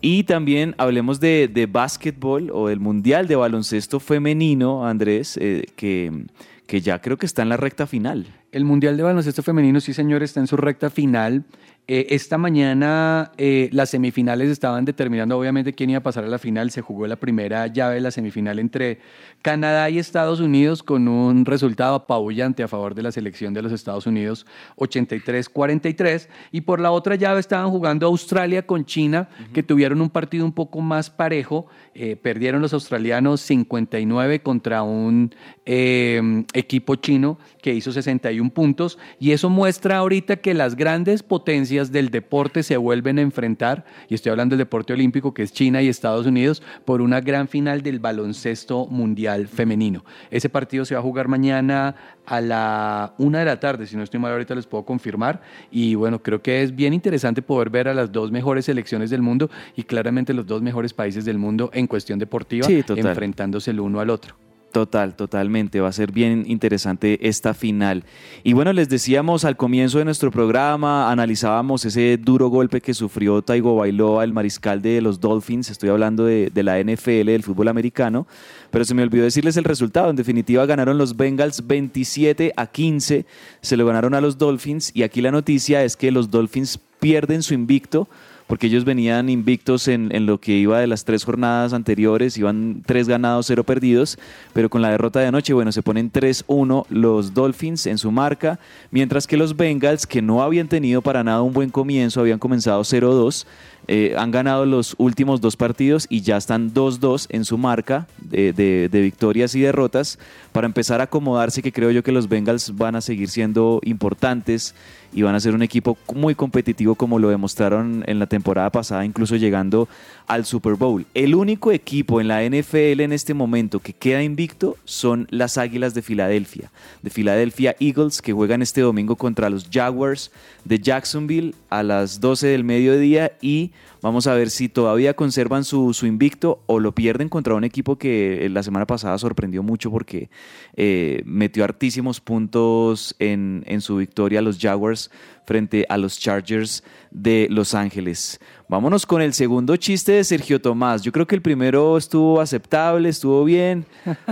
[0.00, 6.26] Y también hablemos de, de básquetbol o del Mundial de Baloncesto Femenino, Andrés, eh, que,
[6.66, 8.26] que ya creo que está en la recta final.
[8.52, 11.44] El Mundial de Baloncesto Femenino, sí señor, está en su recta final.
[11.86, 16.38] Eh, esta mañana eh, las semifinales estaban determinando obviamente quién iba a pasar a la
[16.38, 16.70] final.
[16.70, 19.00] Se jugó la primera llave de la semifinal entre
[19.42, 23.70] Canadá y Estados Unidos con un resultado apabullante a favor de la selección de los
[23.70, 26.28] Estados Unidos, 83-43.
[26.52, 30.52] Y por la otra llave estaban jugando Australia con China, que tuvieron un partido un
[30.52, 31.66] poco más parejo.
[31.94, 35.34] Eh, perdieron los australianos 59 contra un
[35.66, 38.98] equipo chino que hizo 61 puntos.
[39.20, 44.14] Y eso muestra ahorita que las grandes potencias del deporte se vuelven a enfrentar, y
[44.14, 47.82] estoy hablando del deporte olímpico que es China y Estados Unidos, por una gran final
[47.82, 50.04] del baloncesto mundial femenino.
[50.30, 51.96] Ese partido se va a jugar mañana
[52.26, 55.94] a la una de la tarde, si no estoy mal ahorita les puedo confirmar, y
[55.94, 59.50] bueno, creo que es bien interesante poder ver a las dos mejores selecciones del mundo
[59.76, 64.10] y claramente los dos mejores países del mundo en cuestión deportiva enfrentándose el uno al
[64.10, 64.36] otro.
[64.74, 65.78] Total, totalmente.
[65.78, 68.02] Va a ser bien interesante esta final.
[68.42, 73.40] Y bueno, les decíamos al comienzo de nuestro programa, analizábamos ese duro golpe que sufrió
[73.40, 75.70] Taigo Bailoa, el mariscal de los Dolphins.
[75.70, 78.26] Estoy hablando de, la NFL, del fútbol americano.
[78.72, 80.10] Pero se me olvidó decirles el resultado.
[80.10, 83.26] En definitiva, ganaron los Bengals 27 a 15.
[83.60, 84.90] Se lo ganaron a los Dolphins.
[84.92, 88.08] Y aquí la noticia es que los Dolphins pierden su invicto
[88.46, 93.08] porque ellos venían invictos en, lo que iba de las tres jornadas anteriores, iban tres
[93.08, 94.18] ganados, cero perdidos,
[94.52, 98.58] pero con la derrota de anoche, bueno, se ponen 3-1 los Dolphins en su marca,
[98.90, 102.82] mientras que los Bengals, que no habían tenido para nada un buen comienzo, habían comenzado
[102.82, 103.46] 0-2,
[103.86, 108.52] eh, han ganado los últimos dos partidos y ya están 2-2 en su marca de,
[108.52, 110.18] de, victorias y derrotas
[110.52, 114.74] para empezar a acomodarse que creo yo que los Bengals van a seguir siendo importantes
[115.12, 119.04] y van a ser un equipo muy competitivo como lo demostraron en la temporada pasada,
[119.04, 119.88] incluso llegando
[120.26, 121.06] al Super Bowl.
[121.14, 125.94] El único equipo en la NFL en este momento que queda invicto son las Águilas
[125.94, 126.70] de Filadelfia,
[127.02, 130.32] de Filadelfia Eagles, que juegan este domingo contra los Jaguars
[130.64, 133.70] de Jacksonville a las 12 del mediodía y
[134.02, 138.48] vamos a ver si todavía conservan su, invicto o lo pierden contra un equipo que
[138.50, 140.30] la semana pasada sorprendió mucho porque
[140.76, 145.10] eh, metió hartísimos puntos en, en su victoria a los Jaguars
[145.46, 148.40] frente a los Chargers de Los Ángeles.
[148.68, 151.02] Vámonos con el segundo chiste de Sergio Tomás.
[151.02, 153.86] Yo creo que el primero estuvo aceptable, estuvo bien.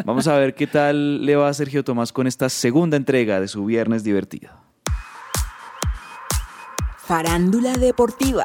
[0.05, 3.49] Vamos a ver qué tal le va a Sergio Tomás con esta segunda entrega de
[3.49, 4.51] su Viernes Divertido.
[7.05, 8.45] Farándula Deportiva.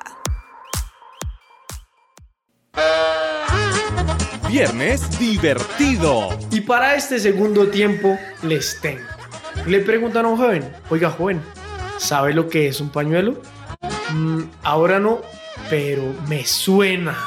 [4.47, 6.29] Viernes divertido.
[6.51, 9.05] Y para este segundo tiempo les tengo.
[9.65, 11.41] Le preguntan a un joven, oiga joven,
[11.97, 13.41] ¿sabe lo que es un pañuelo?
[14.13, 15.21] Mm, ahora no,
[15.69, 17.17] pero me suena.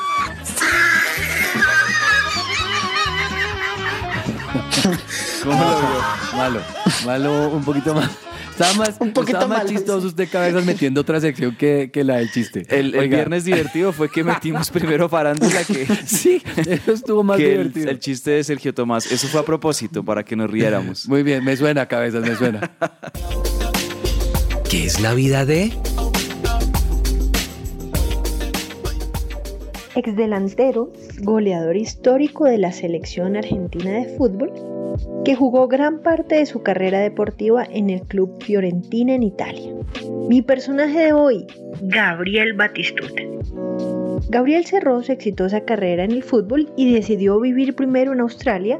[5.42, 6.36] ¿Cómo lo vio?
[6.36, 6.60] Malo,
[7.04, 8.10] malo, un poquito más.
[8.50, 12.30] Estaba más, un poquito más chistoso usted cabezas metiendo otra sección que, que la del
[12.30, 12.66] chiste.
[12.68, 15.86] El, viernes divertido fue que metimos primero farándula que...
[16.04, 17.84] sí, eso estuvo más divertido.
[17.84, 19.10] El, el, chiste de Sergio Tomás.
[19.10, 21.08] Eso fue a propósito, para que nos riéramos.
[21.08, 22.70] Muy bien, me suena cabezas, me suena.
[24.68, 25.72] ¿Qué es la vida de...?
[29.96, 34.52] exdelantero, goleador histórico de la selección argentina de fútbol,
[35.24, 39.72] que jugó gran parte de su carrera deportiva en el club Fiorentina en Italia.
[40.28, 41.46] Mi personaje de hoy,
[41.82, 43.22] Gabriel Batistuta.
[44.28, 48.78] Gabriel cerró su exitosa carrera en el fútbol y decidió vivir primero en Australia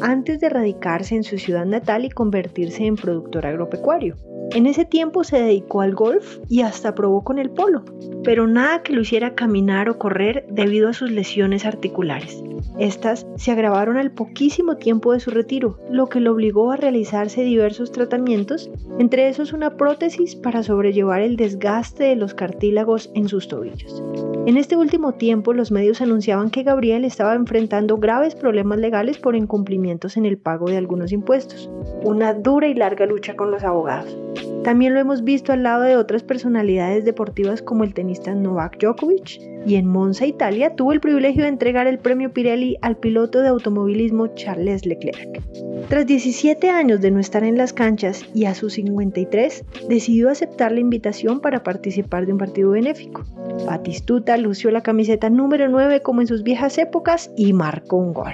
[0.00, 4.16] antes de radicarse en su ciudad natal y convertirse en productor agropecuario.
[4.50, 7.84] En ese tiempo se dedicó al golf y hasta probó con el polo,
[8.22, 12.42] pero nada que lo hiciera caminar o correr debido a sus lesiones articulares.
[12.78, 17.42] Estas se agravaron al poquísimo tiempo de su retiro, lo que lo obligó a realizarse
[17.42, 23.48] diversos tratamientos, entre esos una prótesis para sobrellevar el desgaste de los cartílagos en sus
[23.48, 24.02] tobillos.
[24.46, 29.36] En este último tiempo, los medios anunciaban que Gabriel estaba enfrentando graves problemas legales por
[29.36, 31.70] incumplimientos en el pago de algunos impuestos.
[32.02, 34.16] Una dura y larga lucha con los abogados.
[34.64, 39.40] También lo hemos visto al lado de otras personalidades deportivas como el tenista Novak Djokovic,
[39.66, 43.48] y en Monza, Italia, tuvo el privilegio de entregar el premio Pirelli al piloto de
[43.48, 45.40] automovilismo Charles Leclerc.
[45.88, 50.72] Tras 17 años de no estar en las canchas y a sus 53, decidió aceptar
[50.72, 53.24] la invitación para participar de un partido benéfico.
[53.66, 58.32] Batistuta lució la camiseta número 9 como en sus viejas épocas y marcó un gol.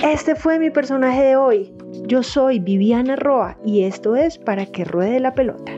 [0.00, 1.72] Este fue mi personaje de hoy.
[2.06, 5.72] Yo soy Viviana Roa y esto es Para que ruede la pelota.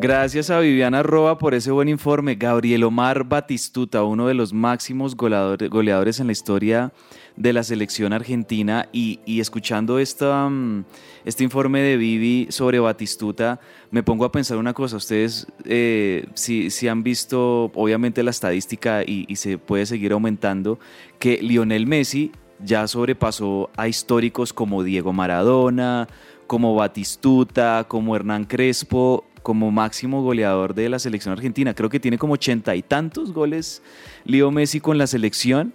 [0.00, 2.36] Gracias a Viviana Roa por ese buen informe.
[2.36, 6.92] Gabriel Omar Batistuta, uno de los máximos goleadores, en la historia
[7.34, 8.88] de la selección argentina.
[8.92, 10.84] Y, escuchando esta, mm,
[11.24, 13.60] este informe de Vivi sobre Batistuta,
[13.90, 14.96] me pongo a pensar una cosa.
[14.96, 20.78] Ustedes, eh, si, han visto, obviamente, la estadística y, y se puede seguir aumentando,
[21.18, 22.32] que Lionel Messi
[22.64, 26.08] ya sobrepasó a históricos como Diego Maradona,
[26.46, 31.74] como Batistuta, como Hernán Crespo, como máximo goleador de la selección argentina.
[31.74, 33.82] Creo que tiene como ochenta y tantos goles
[34.24, 35.72] Leo Messi con la selección.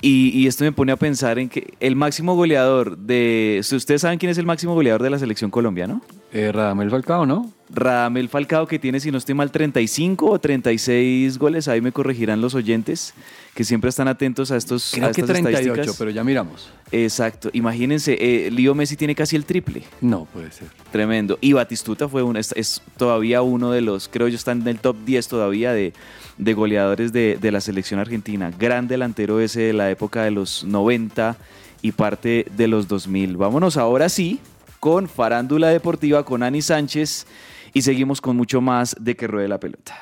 [0.00, 3.58] Y, esto me pone a pensar en que el máximo goleador de...
[3.60, 6.00] ¿Ustedes saben quién es el máximo goleador de la selección colombiana?
[6.32, 7.52] Eh, Radamel Falcao, ¿no?
[7.70, 11.68] Radamel Falcao que tiene, si no estoy mal, 35 o 36 goles.
[11.68, 13.14] Ahí me corregirán los oyentes
[13.54, 16.70] que siempre están atentos a estos Creo que 38, pero ya miramos.
[16.92, 17.50] Exacto.
[17.52, 19.82] Imagínense, eh, Leo Messi tiene casi el triple.
[20.00, 20.68] No, puede ser.
[20.90, 21.38] Tremendo.
[21.40, 24.96] Y Batistuta fue es, es, todavía uno de los, creo yo, están en el top
[25.04, 25.92] 10 todavía de,
[26.38, 28.50] de goleadores de, de la selección argentina.
[28.56, 31.36] Gran delantero ese de la época de los 90
[31.82, 33.36] y parte de los 2000.
[33.36, 34.40] Vámonos ahora sí
[34.80, 37.26] con Farándula Deportiva con Ani Sánchez
[37.72, 39.94] y seguimos con mucho más de que ruede la pelota.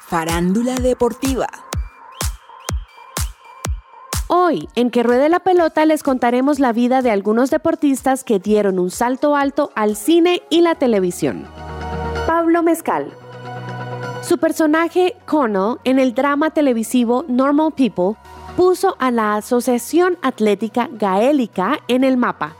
[0.00, 1.46] Farándula Deportiva.
[4.28, 8.78] Hoy, en Que Ruede la Pelota, les contaremos la vida de algunos deportistas que dieron
[8.78, 11.44] un salto alto al cine y la televisión.
[12.26, 13.12] Pablo Mezcal.
[14.22, 18.16] Su personaje, Cono, en el drama televisivo Normal People,
[18.56, 22.56] puso a la Asociación Atlética Gaélica en el mapa.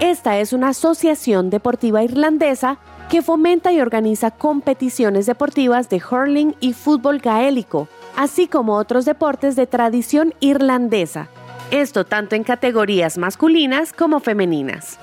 [0.00, 2.78] Esta es una asociación deportiva irlandesa
[3.10, 7.86] que fomenta y organiza competiciones deportivas de hurling y fútbol gaélico,
[8.16, 11.28] así como otros deportes de tradición irlandesa.
[11.70, 14.98] Esto tanto en categorías masculinas como femeninas.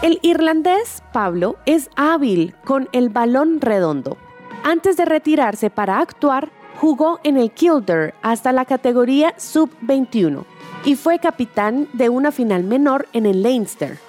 [0.00, 4.16] El irlandés Pablo es hábil con el balón redondo.
[4.64, 6.48] Antes de retirarse para actuar,
[6.80, 10.44] jugó en el Kildare hasta la categoría sub-21
[10.86, 14.07] y fue capitán de una final menor en el Leinster.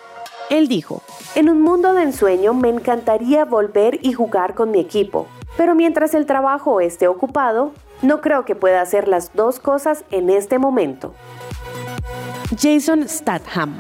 [0.50, 1.04] Él dijo,
[1.36, 5.28] en un mundo de ensueño me encantaría volver y jugar con mi equipo,
[5.58, 7.72] pero mientras el trabajo esté ocupado,
[8.02, 11.14] no creo que pueda hacer las dos cosas en este momento.
[12.60, 13.76] Jason Statham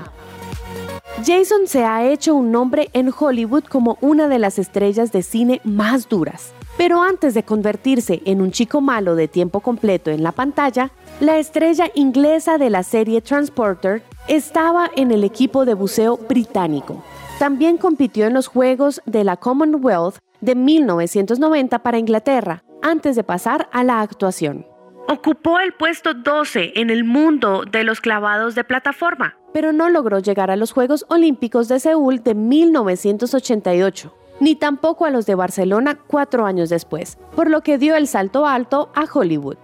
[1.25, 5.59] Jason se ha hecho un nombre en Hollywood como una de las estrellas de cine
[5.63, 6.53] más duras.
[6.79, 11.37] Pero antes de convertirse en un chico malo de tiempo completo en la pantalla, la
[11.37, 17.03] estrella inglesa de la serie Transporter estaba en el equipo de buceo británico.
[17.37, 23.67] También compitió en los Juegos de la Commonwealth de 1990 para Inglaterra, antes de pasar
[23.73, 24.65] a la actuación.
[25.09, 30.19] Ocupó el puesto 12 en el mundo de los clavados de plataforma, pero no logró
[30.19, 35.97] llegar a los Juegos Olímpicos de Seúl de 1988 ni tampoco a los de Barcelona
[36.07, 39.57] cuatro años después, por lo que dio el salto alto a Hollywood.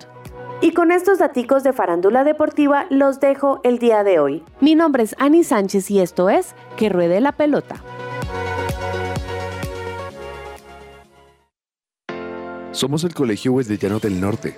[0.61, 4.43] Y con estos daticos de farándula deportiva los dejo el día de hoy.
[4.61, 7.84] Mi nombre es Ani Sánchez y esto es Que Ruede la Pelota.
[12.71, 14.57] Somos el Colegio Wesleyano del Norte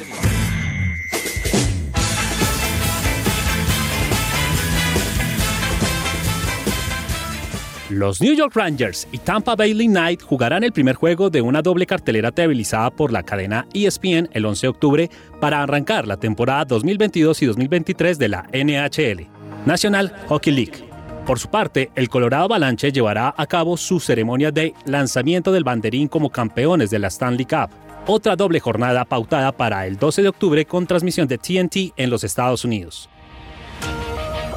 [7.92, 11.86] Los New York Rangers y Tampa Bay Lightning jugarán el primer juego de una doble
[11.86, 15.10] cartelera televisada por la cadena ESPN el 11 de octubre
[15.42, 19.28] para arrancar la temporada 2022 y 2023 de la NHL,
[19.66, 20.90] National Hockey League.
[21.26, 26.08] Por su parte, el Colorado Avalanche llevará a cabo su ceremonia de lanzamiento del banderín
[26.08, 27.72] como campeones de la Stanley Cup,
[28.08, 32.24] otra doble jornada pautada para el 12 de octubre con transmisión de TNT en los
[32.24, 33.10] Estados Unidos.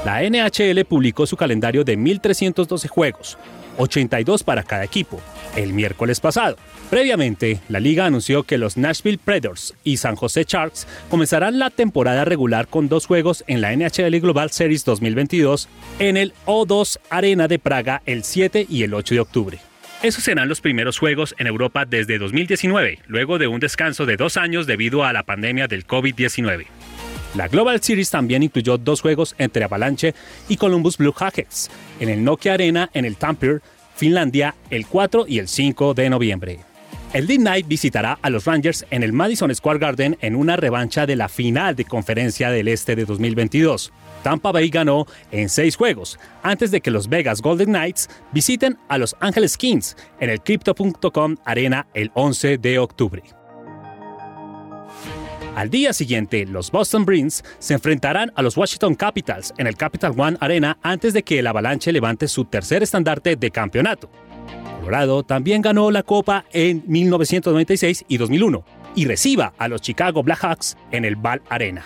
[0.05, 3.39] La NHL publicó su calendario de 1.312 juegos,
[3.79, 5.19] 82 para cada equipo,
[5.57, 6.59] el miércoles pasado.
[6.91, 12.27] Previamente, la liga anunció que los Nashville Predators y San Jose Sharks comenzarán la temporada
[12.27, 17.59] regular con dos juegos en la NHL Global Series 2022 en el O2 Arena de
[17.59, 19.59] Praga el 7 y el 8 de octubre.
[20.03, 24.37] Esos serán los primeros juegos en Europa desde 2019, luego de un descanso de dos
[24.37, 26.67] años debido a la pandemia del COVID-19.
[27.35, 30.14] La Global Series también incluyó dos juegos entre Avalanche
[30.49, 31.68] y Columbus Blue Jackets
[31.99, 33.61] en el Nokia Arena en el Tampere,
[33.97, 36.61] Finlandia, el 4 y el 5 de noviembre.
[37.12, 41.07] El Deep Night visitará a los Rangers en el Madison Square Garden en una revancha
[41.07, 43.93] de la final de Conferencia del Este de 2022.
[44.22, 48.99] Tampa Bay ganó en seis juegos, antes de que los Vegas Golden Knights visiten a
[48.99, 53.22] los Angeles Kings en el Crypto.com Arena el 11 de octubre.
[55.55, 60.13] Al día siguiente, los Boston Bruins se enfrentarán a los Washington Capitals en el Capital
[60.17, 64.11] One Arena antes de que el Avalanche levante su tercer estandarte de campeonato.
[64.81, 68.65] Colorado también ganó la Copa en 1996 y 2001
[68.97, 71.85] y reciba a los Chicago Blackhawks en el Ball Arena.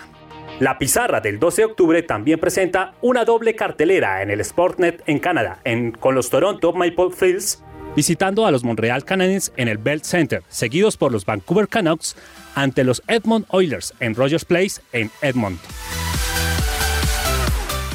[0.59, 5.19] La pizarra del 12 de octubre también presenta una doble cartelera en el Sportnet en
[5.19, 5.59] Canadá,
[5.99, 7.63] con los Toronto Maple Leafs
[7.95, 12.15] visitando a los Montreal Canadiens en el Bell Center, seguidos por los Vancouver Canucks
[12.55, 15.59] ante los Edmond Oilers en Rogers Place en Edmond.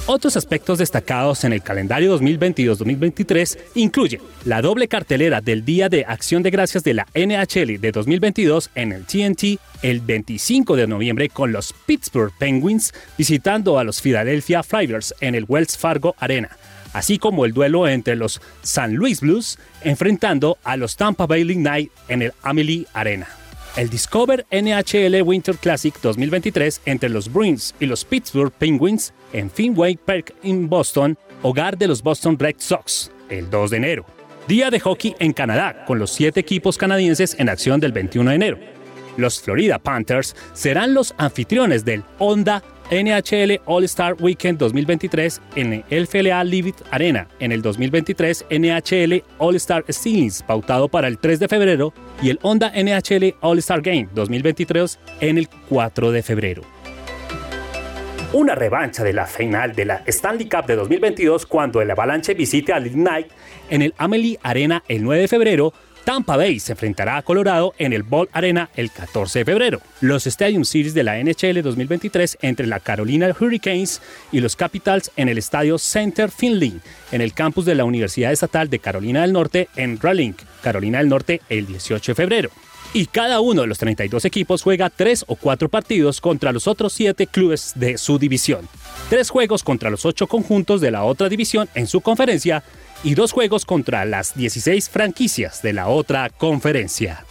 [0.07, 6.43] Otros aspectos destacados en el calendario 2022-2023 incluyen la doble cartelera del Día de Acción
[6.43, 11.53] de Gracias de la NHL de 2022 en el TNT el 25 de noviembre con
[11.53, 16.51] los Pittsburgh Penguins visitando a los Philadelphia Flyers en el Wells Fargo Arena,
[16.95, 21.91] así como el duelo entre los San Luis Blues enfrentando a los Tampa Bay Lightning
[22.09, 23.29] en el Amelie Arena.
[23.77, 29.97] El Discover NHL Winter Classic 2023 entre los Bruins y los Pittsburgh Penguins en Fenway
[29.97, 34.07] Park en Boston, hogar de los Boston Red Sox, el 2 de enero.
[34.47, 38.37] Día de hockey en Canadá, con los siete equipos canadienses en acción del 21 de
[38.37, 38.59] enero.
[39.17, 46.45] Los Florida Panthers serán los anfitriones del Honda NHL All-Star Weekend 2023 en el FLA
[46.45, 52.31] Live Arena, en el 2023 NHL All-Star Steelings pautado para el 3 de febrero y
[52.31, 56.63] el Honda NHL All-Star Game 2023 en el 4 de febrero.
[58.35, 62.73] Una revancha de la final de la Stanley Cup de 2022 cuando el Avalanche visite
[62.73, 63.29] al Ignite
[63.71, 65.73] en el Amelie Arena el 9 de febrero
[66.05, 69.81] Tampa Bay se enfrentará a Colorado en el Ball Arena el 14 de febrero.
[70.03, 75.31] Los Stadium Series de la NHL 2023 entre la Carolina Hurricanes y los Capitals en
[75.31, 76.79] el Estadio Center Finley,
[77.11, 81.09] en el campus de la Universidad Estatal de Carolina del Norte en Raleigh, Carolina del
[81.09, 82.51] Norte, el 18 de febrero.
[82.93, 86.93] Y cada uno de los 32 equipos juega tres o cuatro partidos contra los otros
[86.93, 88.69] siete clubes de su división.
[89.09, 92.63] Tres juegos contra los ocho conjuntos de la otra división en su conferencia
[93.05, 97.25] y dos juegos contra las 16 franquicias de la otra conferencia.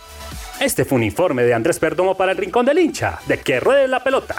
[0.60, 3.88] Este fue un informe de Andrés Perdomo para el Rincón del Hincha, de que ruede
[3.88, 4.36] la pelota.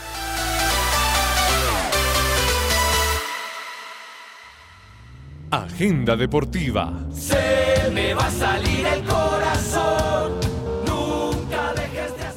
[5.51, 6.93] Agenda Deportiva.
[7.13, 9.94] Se me va a salir el corazón.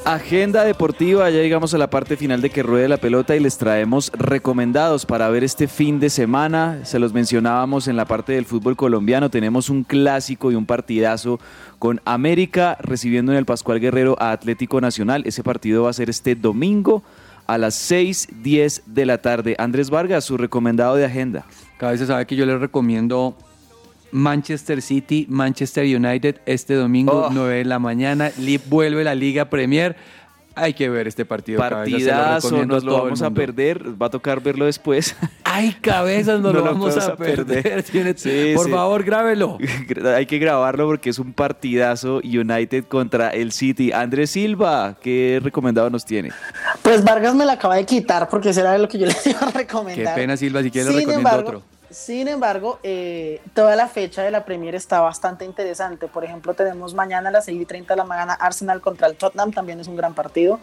[0.08, 3.58] Agenda deportiva, ya llegamos a la parte final de que ruede la pelota y les
[3.58, 6.80] traemos recomendados para ver este fin de semana.
[6.86, 11.42] Se los mencionábamos en la parte del fútbol colombiano, tenemos un clásico y un partidazo
[11.78, 15.24] con América recibiendo en el Pascual Guerrero a Atlético Nacional.
[15.26, 17.04] Ese partido va a ser este domingo
[17.46, 19.58] a las 6:10 de la tarde.
[19.60, 21.44] Andrés Vargas, su recomendado de agenda.
[21.78, 23.36] Cada vez se sabe que yo les recomiendo
[24.12, 28.32] Manchester City, Manchester United este domingo, 9 de la mañana.
[28.70, 29.96] vuelve la Liga Premier.
[30.58, 31.60] Hay que ver este partido.
[31.60, 34.02] Partidazo, nos lo vamos a perder.
[34.02, 35.16] Va a tocar verlo después.
[35.44, 37.86] Ay, cabezas, nos lo vamos a perder.
[38.56, 39.60] Por favor, grábelo.
[40.16, 43.92] Hay que grabarlo porque es un partidazo United contra el City.
[43.92, 46.32] Andrés Silva, ¿qué recomendado nos tiene?
[46.82, 49.52] Pues Vargas me la acaba de quitar porque será lo que yo les iba a
[49.52, 50.16] recomendar.
[50.16, 51.77] Qué pena, Silva, si quieres le recomiendo otro.
[51.98, 56.08] Sin embargo, eh, toda la fecha de la Premier está bastante interesante.
[56.08, 59.16] Por ejemplo, tenemos mañana a las 6 y 30 de la mañana Arsenal contra el
[59.16, 60.60] Tottenham, también es un gran partido.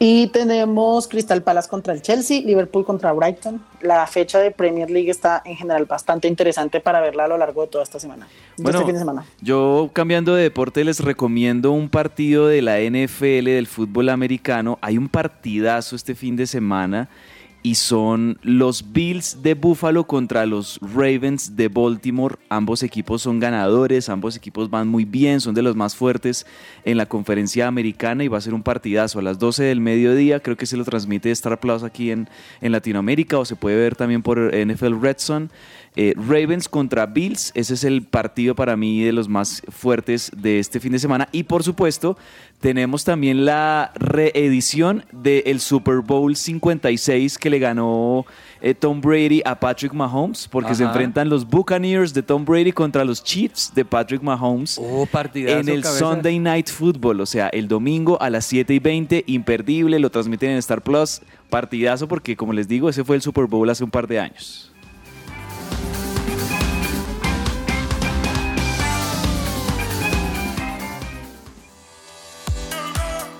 [0.00, 3.62] Y tenemos Crystal Palace contra el Chelsea, Liverpool contra Brighton.
[3.82, 7.62] La fecha de Premier League está en general bastante interesante para verla a lo largo
[7.62, 8.26] de toda esta semana.
[8.56, 9.24] Bueno, este fin de semana.
[9.40, 14.80] yo cambiando de deporte les recomiendo un partido de la NFL del fútbol americano.
[14.80, 17.08] Hay un partidazo este fin de semana
[17.64, 22.36] y son los Bills de Buffalo contra los Ravens de Baltimore.
[22.50, 26.44] Ambos equipos son ganadores, ambos equipos van muy bien, son de los más fuertes
[26.84, 30.40] en la conferencia americana y va a ser un partidazo a las 12 del mediodía.
[30.40, 32.28] Creo que se lo transmite Star Plus aquí en,
[32.60, 35.48] en Latinoamérica o se puede ver también por NFL Red Zone.
[35.96, 40.58] Eh, Ravens contra Bills, ese es el partido para mí de los más fuertes de
[40.58, 41.28] este fin de semana.
[41.30, 42.16] Y por supuesto,
[42.60, 48.26] tenemos también la reedición del Super Bowl 56 que le ganó
[48.60, 53.04] eh, Tom Brady a Patrick Mahomes, porque se enfrentan los Buccaneers de Tom Brady contra
[53.04, 55.98] los Chiefs de Patrick Mahomes Oh, en el cabeza.
[55.98, 60.50] Sunday Night Football, o sea, el domingo a las 7 y 20, imperdible, lo transmiten
[60.50, 61.20] en Star Plus,
[61.50, 64.73] partidazo, porque como les digo, ese fue el Super Bowl hace un par de años.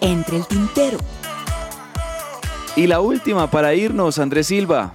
[0.05, 0.99] Entre el tintero.
[2.77, 4.93] Y la última para irnos, Andrés Silva.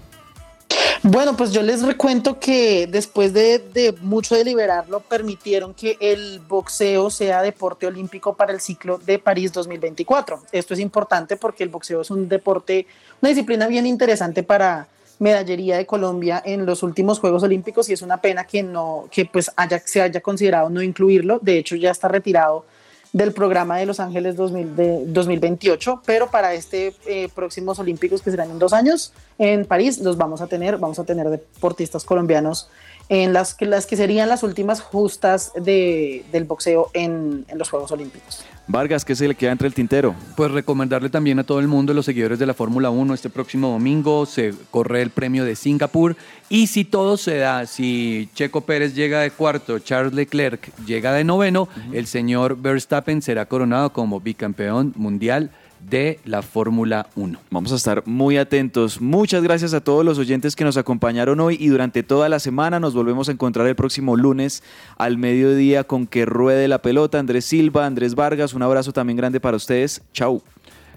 [1.01, 7.09] Bueno, pues yo les recuento que después de, de mucho deliberarlo, permitieron que el boxeo
[7.09, 10.43] sea deporte olímpico para el ciclo de París 2024.
[10.51, 12.85] Esto es importante porque el boxeo es un deporte,
[13.19, 14.87] una disciplina bien interesante para
[15.17, 19.25] medallería de Colombia en los últimos Juegos Olímpicos y es una pena que no, que
[19.25, 21.39] pues haya, se haya considerado no incluirlo.
[21.41, 22.63] De hecho, ya está retirado
[23.11, 28.31] del programa de Los Ángeles 2000 de 2028, pero para este eh, próximos Olímpicos que
[28.31, 32.69] serán en dos años en París los vamos a tener, vamos a tener deportistas colombianos
[33.09, 37.69] en las que, las que serían las últimas justas de, del boxeo en, en los
[37.69, 38.45] Juegos Olímpicos.
[38.71, 40.13] Vargas, ¿qué se le queda entre el tintero?
[40.35, 43.69] Pues recomendarle también a todo el mundo, los seguidores de la Fórmula 1, este próximo
[43.69, 46.15] domingo se corre el premio de Singapur
[46.49, 51.23] y si todo se da, si Checo Pérez llega de cuarto, Charles Leclerc llega de
[51.23, 55.49] noveno, el señor Verstappen será coronado como bicampeón mundial
[55.79, 57.39] de la Fórmula 1.
[57.51, 59.01] Vamos a estar muy atentos.
[59.01, 62.79] Muchas gracias a todos los oyentes que nos acompañaron hoy y durante toda la semana.
[62.79, 64.63] Nos volvemos a encontrar el próximo lunes
[64.97, 67.19] al mediodía con que ruede la pelota.
[67.19, 70.01] Andrés Silva, Andrés Vargas, un abrazo también grande para ustedes.
[70.13, 70.41] Chau.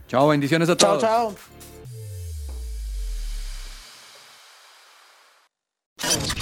[0.09, 1.35] Chao, bendiciones a Chao, todos.
[5.99, 6.42] chao.